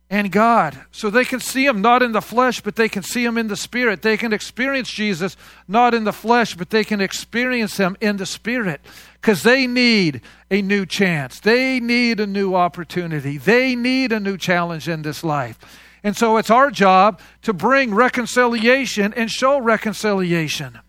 [0.09, 0.79] and God.
[0.91, 3.47] So they can see Him not in the flesh, but they can see Him in
[3.47, 4.01] the Spirit.
[4.01, 5.35] They can experience Jesus
[5.67, 8.81] not in the flesh, but they can experience Him in the Spirit
[9.15, 11.39] because they need a new chance.
[11.39, 13.37] They need a new opportunity.
[13.37, 15.59] They need a new challenge in this life.
[16.03, 20.79] And so it's our job to bring reconciliation and show reconciliation.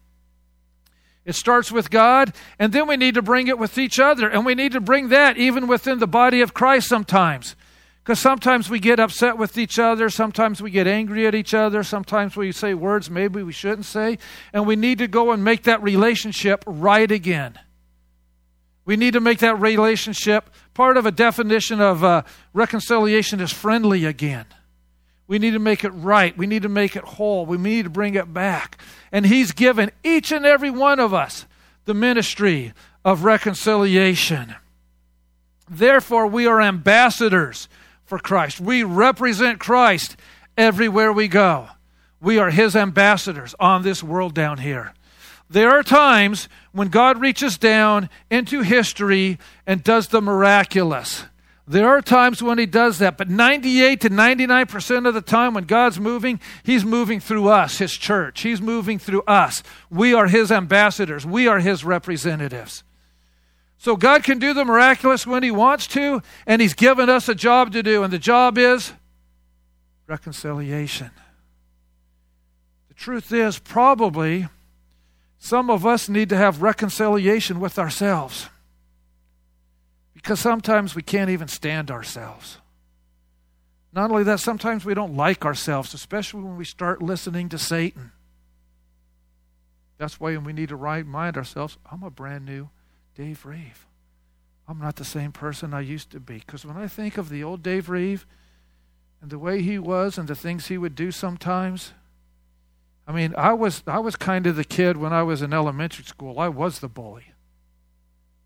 [1.24, 4.28] It starts with God, and then we need to bring it with each other.
[4.28, 7.57] And we need to bring that even within the body of Christ sometimes.
[8.09, 11.83] Because sometimes we get upset with each other, sometimes we get angry at each other,
[11.83, 14.16] sometimes we say words maybe we shouldn't say,
[14.51, 17.59] and we need to go and make that relationship right again.
[18.87, 22.23] We need to make that relationship part of a definition of uh,
[22.55, 24.47] reconciliation is friendly again.
[25.27, 26.35] We need to make it right.
[26.35, 27.44] We need to make it whole.
[27.44, 28.81] We need to bring it back.
[29.12, 31.44] And He's given each and every one of us
[31.85, 32.73] the ministry
[33.05, 34.55] of reconciliation.
[35.68, 37.68] Therefore, we are ambassadors
[38.09, 38.59] for Christ.
[38.59, 40.16] We represent Christ
[40.57, 41.68] everywhere we go.
[42.21, 44.94] We are His ambassadors on this world down here.
[45.51, 51.25] There are times when God reaches down into history and does the miraculous.
[51.66, 55.64] There are times when He does that, but 98 to 99% of the time when
[55.64, 58.40] God's moving, He's moving through us, His church.
[58.40, 59.62] He's moving through us.
[59.90, 62.85] We are His ambassadors, we are His representatives.
[63.78, 67.34] So God can do the miraculous when He wants to, and He's given us a
[67.34, 68.92] job to do, and the job is
[70.08, 71.10] reconciliation.
[72.88, 74.48] The truth is, probably
[75.38, 78.48] some of us need to have reconciliation with ourselves
[80.12, 82.58] because sometimes we can't even stand ourselves.
[83.92, 88.10] Not only that, sometimes we don't like ourselves, especially when we start listening to Satan.
[89.98, 92.70] That's why we need to remind ourselves I'm a brand new
[93.18, 93.85] Dave Reeve.
[94.68, 96.38] I'm not the same person I used to be.
[96.38, 98.25] Because when I think of the old Dave Reeve
[99.21, 101.94] and the way he was and the things he would do sometimes,
[103.08, 106.04] I mean, I was I was kind of the kid when I was in elementary
[106.04, 106.38] school.
[106.38, 107.33] I was the bully.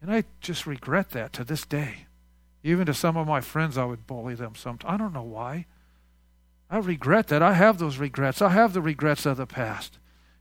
[0.01, 2.07] And I just regret that to this day.
[2.65, 4.91] Even to some of my friends I would bully them sometimes.
[4.91, 5.67] I don't know why.
[6.71, 7.43] I regret that.
[7.43, 8.41] I have those regrets.
[8.41, 9.99] I have the regrets of the past.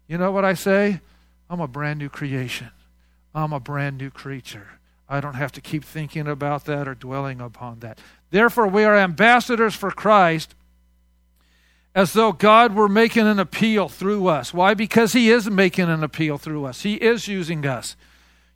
[0.07, 1.01] You know what I say?
[1.49, 2.71] I'm a brand new creation.
[3.33, 4.79] I'm a brand new creature.
[5.07, 7.99] I don't have to keep thinking about that or dwelling upon that.
[8.29, 10.55] Therefore, we are ambassadors for Christ
[11.93, 14.53] as though God were making an appeal through us.
[14.53, 14.73] Why?
[14.73, 17.95] Because He is making an appeal through us, He is using us.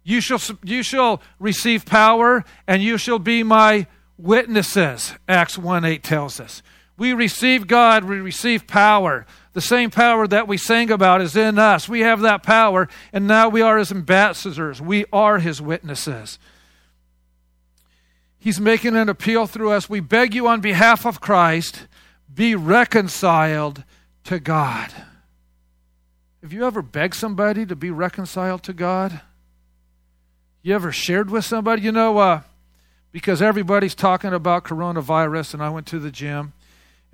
[0.04, 6.04] You shall, you shall receive power and you shall be my witnesses, Acts 1 8
[6.04, 6.62] tells us.
[6.98, 9.26] We receive God, we receive power.
[9.54, 11.90] The same power that we sang about is in us.
[11.90, 14.82] We have that power, and now we are his ambassadors.
[14.82, 16.40] We are his witnesses.
[18.38, 19.90] He's making an appeal through us.
[19.90, 21.88] We beg you on behalf of Christ,
[22.34, 23.84] be reconciled
[24.26, 24.92] to God.
[26.42, 29.22] Have you ever begged somebody to be reconciled to God?
[30.62, 31.82] You ever shared with somebody?
[31.82, 32.42] You know, uh,
[33.12, 36.54] because everybody's talking about coronavirus, and I went to the gym.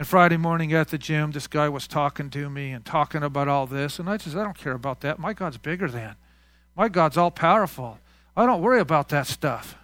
[0.02, 3.47] And Friday morning at the gym, this guy was talking to me and talking about
[3.47, 3.99] all this.
[3.99, 5.20] And I said, I don't care about that.
[5.20, 6.16] My God's bigger than.
[6.76, 7.99] My God's all powerful.
[8.36, 9.76] I don't worry about that stuff.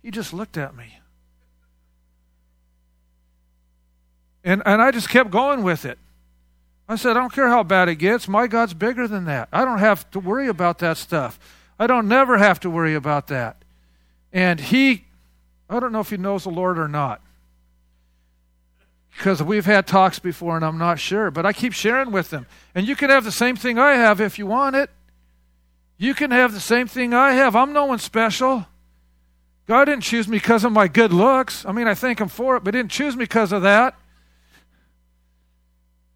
[0.00, 1.00] He just looked at me.
[4.44, 5.98] And, and I just kept going with it.
[6.88, 8.28] I said, I don't care how bad it gets.
[8.28, 9.48] My God's bigger than that.
[9.52, 11.36] I don't have to worry about that stuff.
[11.80, 13.64] I don't never have to worry about that.
[14.32, 15.06] And he,
[15.68, 17.23] I don't know if he knows the Lord or not.
[19.16, 22.46] Because we've had talks before and I'm not sure, but I keep sharing with them.
[22.74, 24.90] And you can have the same thing I have if you want it.
[25.96, 27.54] You can have the same thing I have.
[27.54, 28.66] I'm no one special.
[29.66, 31.64] God didn't choose me because of my good looks.
[31.64, 33.94] I mean, I thank Him for it, but didn't choose me because of that.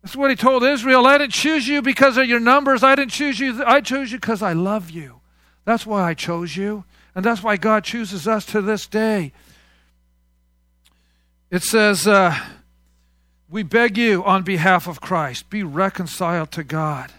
[0.03, 1.07] That's what he told Israel.
[1.07, 2.83] I didn't choose you because of your numbers.
[2.83, 3.63] I didn't choose you.
[3.65, 5.21] I chose you because I love you.
[5.65, 6.85] That's why I chose you.
[7.15, 9.33] And that's why God chooses us to this day.
[11.51, 12.39] It says, uh,
[13.51, 17.13] We beg you on behalf of Christ, be reconciled to God.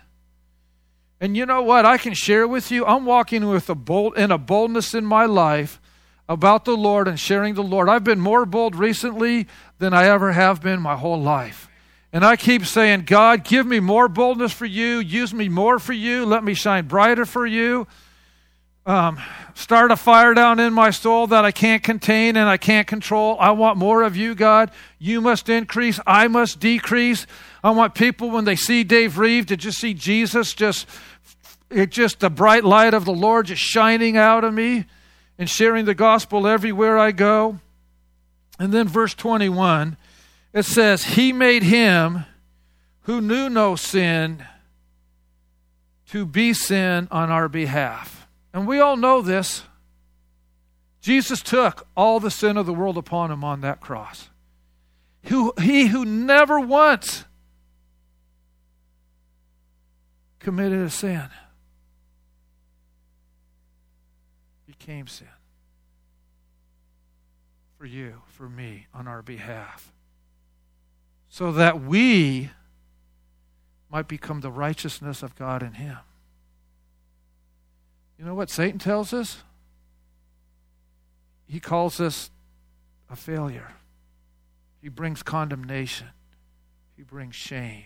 [1.20, 1.86] And you know what?
[1.86, 2.86] I can share with you.
[2.86, 5.82] I'm walking with a bold in a boldness in my life
[6.30, 7.90] about the Lord and sharing the Lord.
[7.90, 9.48] I've been more bold recently
[9.80, 11.68] than I ever have been my whole life.
[12.14, 15.00] And I keep saying, God, give me more boldness for you.
[15.00, 16.26] Use me more for you.
[16.26, 17.88] Let me shine brighter for you.
[18.86, 19.20] Um,
[19.54, 23.38] start a fire down in my soul that I can't contain and I can't control.
[23.40, 24.72] I want more of you, God.
[24.98, 26.00] You must increase.
[26.08, 27.28] I must decrease.
[27.64, 30.88] I want people, when they see Dave Reeve, to just see Jesus, just,
[31.70, 34.86] it just the bright light of the Lord just shining out of me
[35.38, 37.60] and sharing the gospel everywhere I go.
[38.58, 39.98] And then verse 21
[40.54, 42.26] it says, He made him
[43.02, 44.46] who knew no sin
[46.08, 48.19] to be sin on our behalf.
[48.54, 49.64] And we all know this.
[51.02, 54.30] Jesus took all the sin of the world upon him on that cross.
[55.26, 57.26] Who, he who never once
[60.40, 61.30] committed a sin
[64.66, 65.28] became sin
[67.78, 69.94] for you, for me, on our behalf
[71.30, 72.50] so that we
[73.90, 75.98] might become the righteousness of God in Him.
[78.20, 79.38] You know what Satan tells us?
[81.48, 82.30] He calls us
[83.10, 83.72] a failure.
[84.82, 86.08] He brings condemnation.
[86.98, 87.86] He brings shame.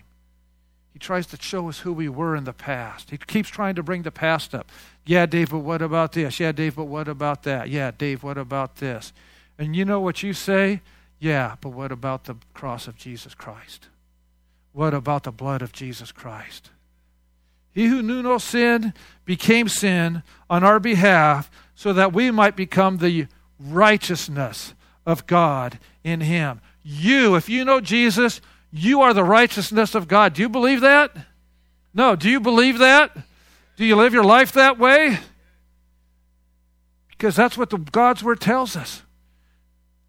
[0.92, 3.10] He tries to show us who we were in the past.
[3.10, 4.70] He keeps trying to bring the past up.
[5.06, 6.40] Yeah, Dave, but what about this?
[6.40, 7.68] Yeah, Dave, but what about that?
[7.68, 9.12] Yeah, Dave, what about this?
[9.56, 10.82] And you know what you say?
[11.20, 13.88] Yeah, but what about the cross of Jesus Christ?
[14.72, 16.70] What about the blood of Jesus Christ?
[17.74, 18.94] He who knew no sin
[19.24, 23.26] became sin on our behalf so that we might become the
[23.58, 26.60] righteousness of God in him.
[26.82, 30.34] You, if you know Jesus, you are the righteousness of God.
[30.34, 31.16] Do you believe that?
[31.92, 32.14] No.
[32.14, 33.16] Do you believe that?
[33.76, 35.18] Do you live your life that way?
[37.08, 39.02] Because that's what the God's word tells us.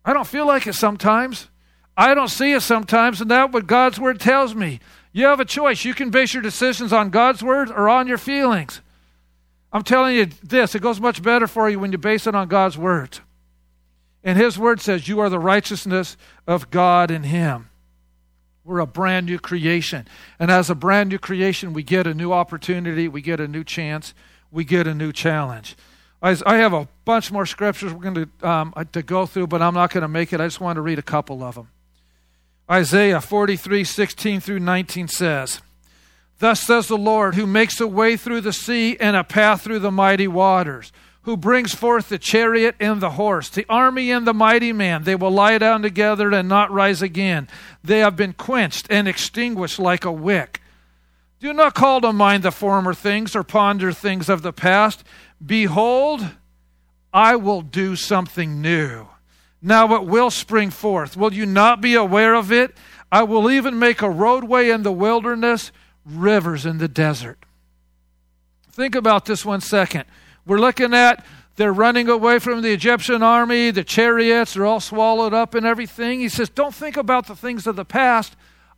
[0.03, 1.49] I don't feel like it sometimes.
[1.97, 4.80] I don't see it sometimes, and that's what God's word tells me.
[5.16, 5.86] You have a choice.
[5.86, 8.82] You can base your decisions on God's word or on your feelings.
[9.72, 12.49] I'm telling you this, it goes much better for you when you base it on
[12.49, 13.20] God's word.
[14.26, 17.70] And his word says, You are the righteousness of God in him.
[18.66, 20.05] We're a brand new creation.
[20.38, 23.63] And as a brand new creation, we get a new opportunity, we get a new
[23.63, 24.13] chance,
[24.51, 25.78] we get a new challenge.
[26.22, 29.76] I have a bunch more scriptures we're going to, um, to go through, but I'm
[29.76, 30.41] not going to make it.
[30.41, 31.70] I just want to read a couple of them.
[32.70, 35.61] Isaiah 43, 16 through 19 says,
[36.39, 39.80] Thus says the Lord, who makes a way through the sea and a path through
[39.80, 40.91] the mighty waters,
[41.22, 45.03] who brings forth the chariot and the horse, the army and the mighty man.
[45.03, 47.47] They will lie down together and not rise again.
[47.84, 50.61] They have been quenched and extinguished like a wick.
[51.39, 55.03] Do not call to mind the former things or ponder things of the past.
[55.43, 56.28] Behold,
[57.13, 59.07] I will do something new.
[59.66, 61.18] Now it will spring forth.
[61.18, 62.78] Will you not be aware of it?
[63.11, 65.72] I will even make a roadway in the wilderness,
[66.05, 67.39] rivers in the desert.
[68.72, 70.05] Think about this one second.
[70.45, 75.34] We're looking at they're running away from the Egyptian army, the chariots are all swallowed
[75.34, 76.20] up and everything.
[76.20, 78.36] He says, Don't think about the things of the past.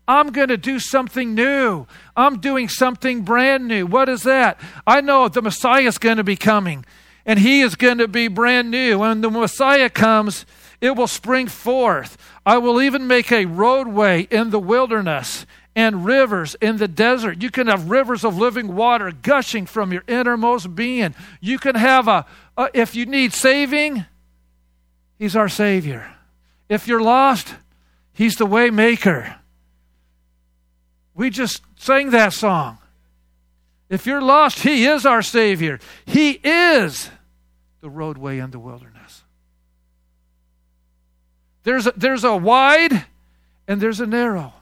[0.08, 1.86] I'm going to do something new.
[2.16, 3.86] I'm doing something brand new.
[3.86, 4.58] What is that?
[4.86, 6.86] I know the Messiah is going to be coming,
[7.26, 9.00] and he is going to be brand new.
[9.00, 10.46] When the Messiah comes,
[10.82, 12.18] it will spring forth.
[12.46, 17.42] I will even make a roadway in the wilderness and rivers in the desert.
[17.42, 21.16] You can have rivers of living water gushing from your innermost being.
[21.40, 22.26] You can have a,
[22.58, 24.06] a if you need saving,
[25.20, 26.16] he's our savior.
[26.70, 27.56] If you're lost,
[28.14, 29.38] he's the way maker.
[31.14, 32.78] We just sang that song.
[33.90, 35.80] If you're lost, He is our Savior.
[36.06, 37.10] He is
[37.82, 38.97] the roadway in the wilderness.
[41.68, 43.08] There's a, there's a wide
[43.68, 44.54] and there's a narrow.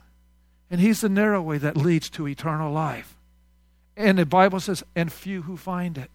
[0.71, 3.15] And He's the narrow way that leads to eternal life.
[3.95, 6.09] And the Bible says, and few who find it.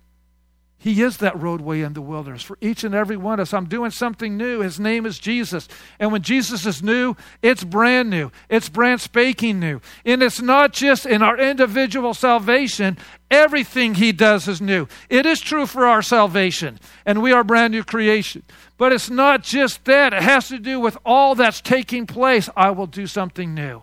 [0.82, 3.52] He is that roadway in the wilderness for each and every one of us.
[3.52, 4.60] I'm doing something new.
[4.60, 5.68] His name is Jesus.
[5.98, 8.32] And when Jesus is new, it's brand new.
[8.48, 9.82] It's brand spanking new.
[10.06, 12.96] And it's not just in our individual salvation,
[13.30, 14.88] everything He does is new.
[15.10, 18.42] It is true for our salvation, and we are brand new creation.
[18.78, 22.48] But it's not just that, it has to do with all that's taking place.
[22.56, 23.82] I will do something new.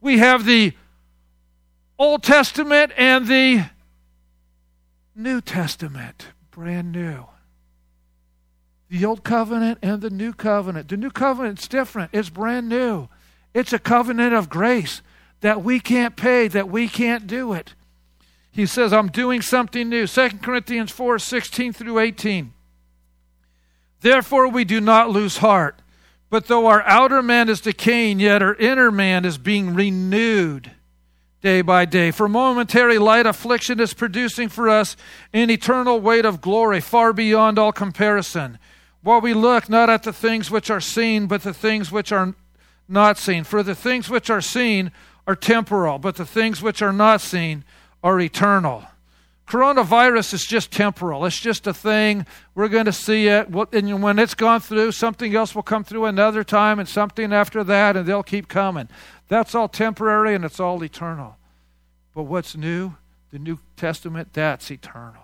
[0.00, 0.72] We have the
[1.98, 3.66] Old Testament and the
[5.14, 7.26] New Testament, brand new.
[8.88, 10.88] The Old Covenant and the New Covenant.
[10.88, 13.08] The New Covenant's different, it's brand new.
[13.54, 15.02] It's a covenant of grace
[15.40, 17.74] that we can't pay, that we can't do it.
[18.50, 20.06] He says, I'm doing something new.
[20.06, 22.52] 2 Corinthians 4 16 through 18.
[24.00, 25.80] Therefore, we do not lose heart.
[26.28, 30.70] But though our outer man is decaying, yet our inner man is being renewed
[31.42, 32.10] day by day.
[32.10, 34.96] For momentary light affliction is producing for us
[35.32, 38.58] an eternal weight of glory far beyond all comparison.
[39.02, 42.34] While we look not at the things which are seen, but the things which are
[42.88, 43.42] not seen.
[43.42, 44.92] For the things which are seen
[45.26, 47.64] are temporal, but the things which are not seen
[48.02, 48.84] are eternal.
[49.48, 51.26] Coronavirus is just temporal.
[51.26, 52.26] It's just a thing.
[52.54, 53.48] We're going to see it.
[53.48, 57.62] And when it's gone through, something else will come through another time and something after
[57.64, 58.88] that, and they'll keep coming.
[59.28, 61.36] That's all temporary and it's all eternal.
[62.14, 62.94] But what's new?
[63.30, 65.22] The New Testament, that's eternal.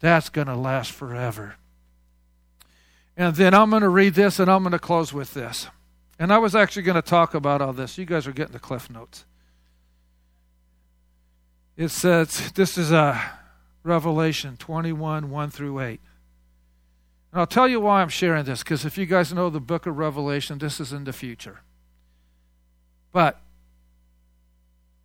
[0.00, 1.56] That's going to last forever.
[3.16, 5.68] And then I'm going to read this and I'm going to close with this.
[6.18, 7.98] And I was actually going to talk about all this.
[7.98, 9.24] You guys are getting the cliff notes.
[11.76, 13.20] It says, this is a uh,
[13.82, 16.00] Revelation 21, 1 through 8.
[17.32, 19.86] And I'll tell you why I'm sharing this, because if you guys know the book
[19.86, 21.62] of Revelation, this is in the future.
[23.14, 23.40] But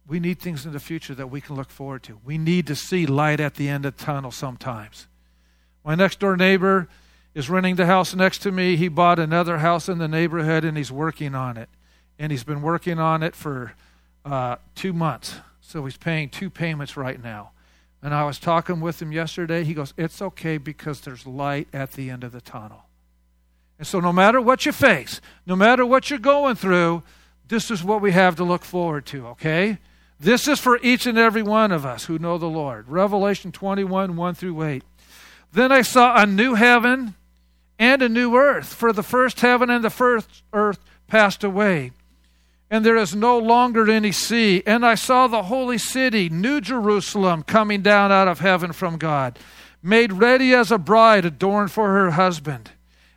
[0.07, 2.20] we need things in the future that we can look forward to.
[2.26, 5.05] We need to see light at the end of the tunnel sometimes.
[5.86, 6.89] My next door neighbor
[7.36, 8.78] is renting the house next to me.
[8.78, 11.70] He bought another house in the neighborhood and he's working on it.
[12.18, 13.74] And he's been working on it for
[14.26, 15.36] uh, two months.
[15.62, 17.51] So he's paying two payments right now.
[18.01, 19.64] And I was talking with him yesterday.
[19.64, 22.86] He goes, It's okay because there's light at the end of the tunnel.
[23.78, 27.03] And so, no matter what you face, no matter what you're going through,
[27.50, 29.80] this is what we have to look forward to, okay?
[30.20, 32.88] This is for each and every one of us who know the Lord.
[32.88, 34.84] Revelation 21 1 through 8.
[35.52, 37.16] Then I saw a new heaven
[37.80, 41.91] and a new earth, for the first heaven and the first earth passed away,
[42.70, 44.62] and there is no longer any sea.
[44.66, 49.39] And I saw the holy city, New Jerusalem, coming down out of heaven from God,
[49.82, 52.72] made ready as a bride adorned for her husband.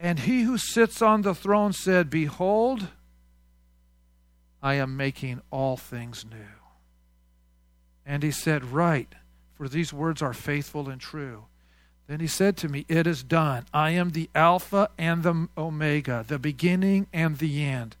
[0.00, 2.88] And he who sits on the throne said, Behold,
[4.62, 6.36] I am making all things new.
[8.06, 9.14] And he said, Write,
[9.54, 11.46] for these words are faithful and true.
[12.06, 13.66] Then he said to me, It is done.
[13.72, 17.96] I am the Alpha and the Omega, the beginning and the end.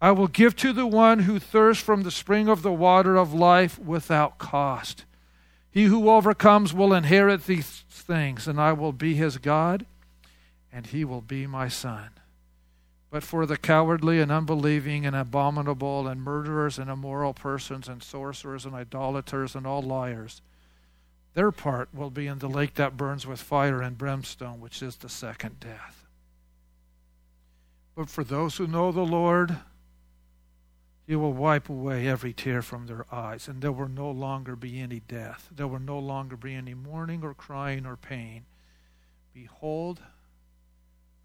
[0.00, 3.32] I will give to the one who thirsts from the spring of the water of
[3.32, 5.04] life without cost.
[5.70, 9.86] He who overcomes will inherit these things, and I will be his God
[10.74, 12.10] and he will be my son.
[13.08, 18.66] But for the cowardly and unbelieving and abominable and murderers and immoral persons and sorcerers
[18.66, 20.42] and idolaters and all liars,
[21.34, 24.96] their part will be in the lake that burns with fire and brimstone, which is
[24.96, 26.08] the second death.
[27.94, 29.56] But for those who know the Lord,
[31.06, 34.80] He will wipe away every tear from their eyes, and there will no longer be
[34.80, 35.48] any death.
[35.54, 38.46] There will no longer be any mourning or crying or pain.
[39.32, 40.00] Behold,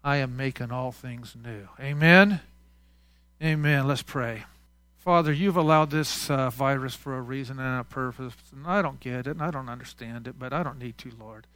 [0.02, 1.68] I am making all things new.
[1.78, 2.40] Amen.
[3.42, 3.86] Amen.
[3.86, 4.44] Let's pray.
[4.98, 8.34] Father, you've allowed this uh, virus for a reason and a purpose.
[8.52, 11.10] And I don't get it and I don't understand it, but I don't need to,
[11.18, 11.46] Lord.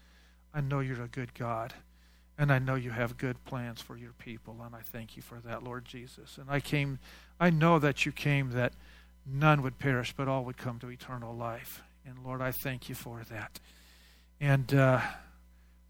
[0.52, 1.74] I know you're a good God.
[2.36, 4.56] And I know you have good plans for your people.
[4.64, 6.36] And I thank you for that, Lord Jesus.
[6.38, 6.98] And I came,
[7.38, 8.72] I know that you came that
[9.26, 11.82] none would perish, but all would come to eternal life.
[12.06, 13.60] And Lord, I thank you for that.
[14.40, 15.00] And uh,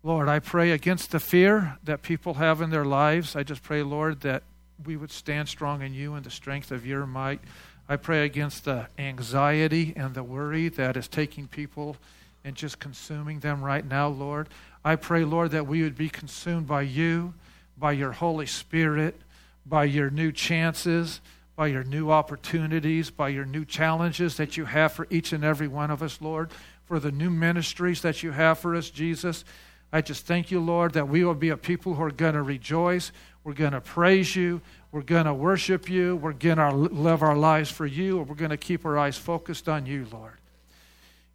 [0.07, 3.34] Lord, I pray against the fear that people have in their lives.
[3.34, 4.42] I just pray, Lord, that
[4.84, 7.40] we would stand strong in you and the strength of your might.
[7.88, 11.96] I pray against the anxiety and the worry that is taking people
[12.44, 14.50] and just consuming them right now, Lord.
[14.84, 17.32] I pray, Lord, that we would be consumed by you,
[17.78, 19.18] by your Holy Spirit,
[19.64, 21.22] by your new chances,
[21.57, 25.68] by your new opportunities, by your new challenges that you have for each and every
[25.68, 26.50] one of us, Lord,
[26.84, 29.46] for the new ministries that you have for us, Jesus.
[29.95, 32.42] I just thank you, Lord, that we will be a people who are going to
[32.42, 33.12] rejoice.
[33.45, 34.61] We're going to praise you.
[34.90, 36.16] We're going to worship you.
[36.16, 38.18] We're going to live our lives for you.
[38.18, 40.40] And We're going to keep our eyes focused on you, Lord.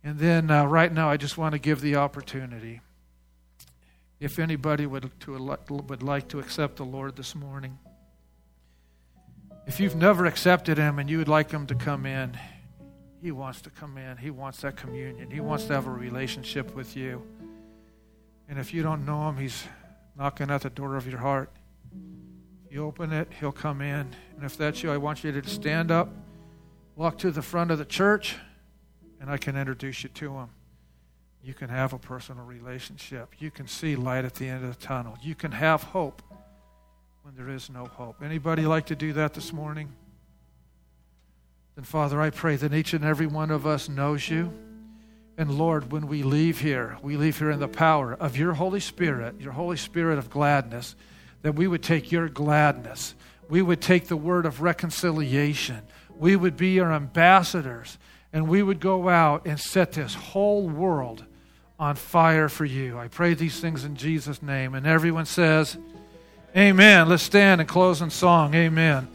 [0.03, 2.81] And then uh, right now, I just want to give the opportunity.
[4.19, 7.79] If anybody would, to, would like to accept the Lord this morning,
[9.67, 12.37] if you've never accepted Him and you would like Him to come in,
[13.21, 14.17] He wants to come in.
[14.17, 15.31] He wants that communion.
[15.31, 17.23] He wants to have a relationship with you.
[18.49, 19.63] And if you don't know Him, He's
[20.17, 21.51] knocking at the door of your heart.
[22.65, 24.13] If you open it, He'll come in.
[24.35, 26.09] And if that's you, I want you to stand up,
[26.95, 28.35] walk to the front of the church,
[29.21, 30.49] and I can introduce you to Him.
[31.43, 33.35] You can have a personal relationship.
[33.39, 35.17] You can see light at the end of the tunnel.
[35.21, 36.21] You can have hope
[37.21, 38.21] when there is no hope.
[38.23, 39.93] Anybody like to do that this morning?
[41.75, 44.51] Then, Father, I pray that each and every one of us knows you.
[45.39, 48.81] And Lord, when we leave here, we leave here in the power of your Holy
[48.81, 50.97] Spirit, your Holy Spirit of gladness,
[51.43, 53.15] that we would take your gladness.
[53.47, 55.79] We would take the word of reconciliation.
[56.17, 57.97] We would be your ambassadors,
[58.33, 61.23] and we would go out and set this whole world
[61.79, 62.99] on fire for you.
[62.99, 64.75] I pray these things in Jesus' name.
[64.75, 65.77] And everyone says,
[66.53, 67.07] Amen.
[67.07, 68.53] Let's stand and close in song.
[68.55, 69.07] Amen.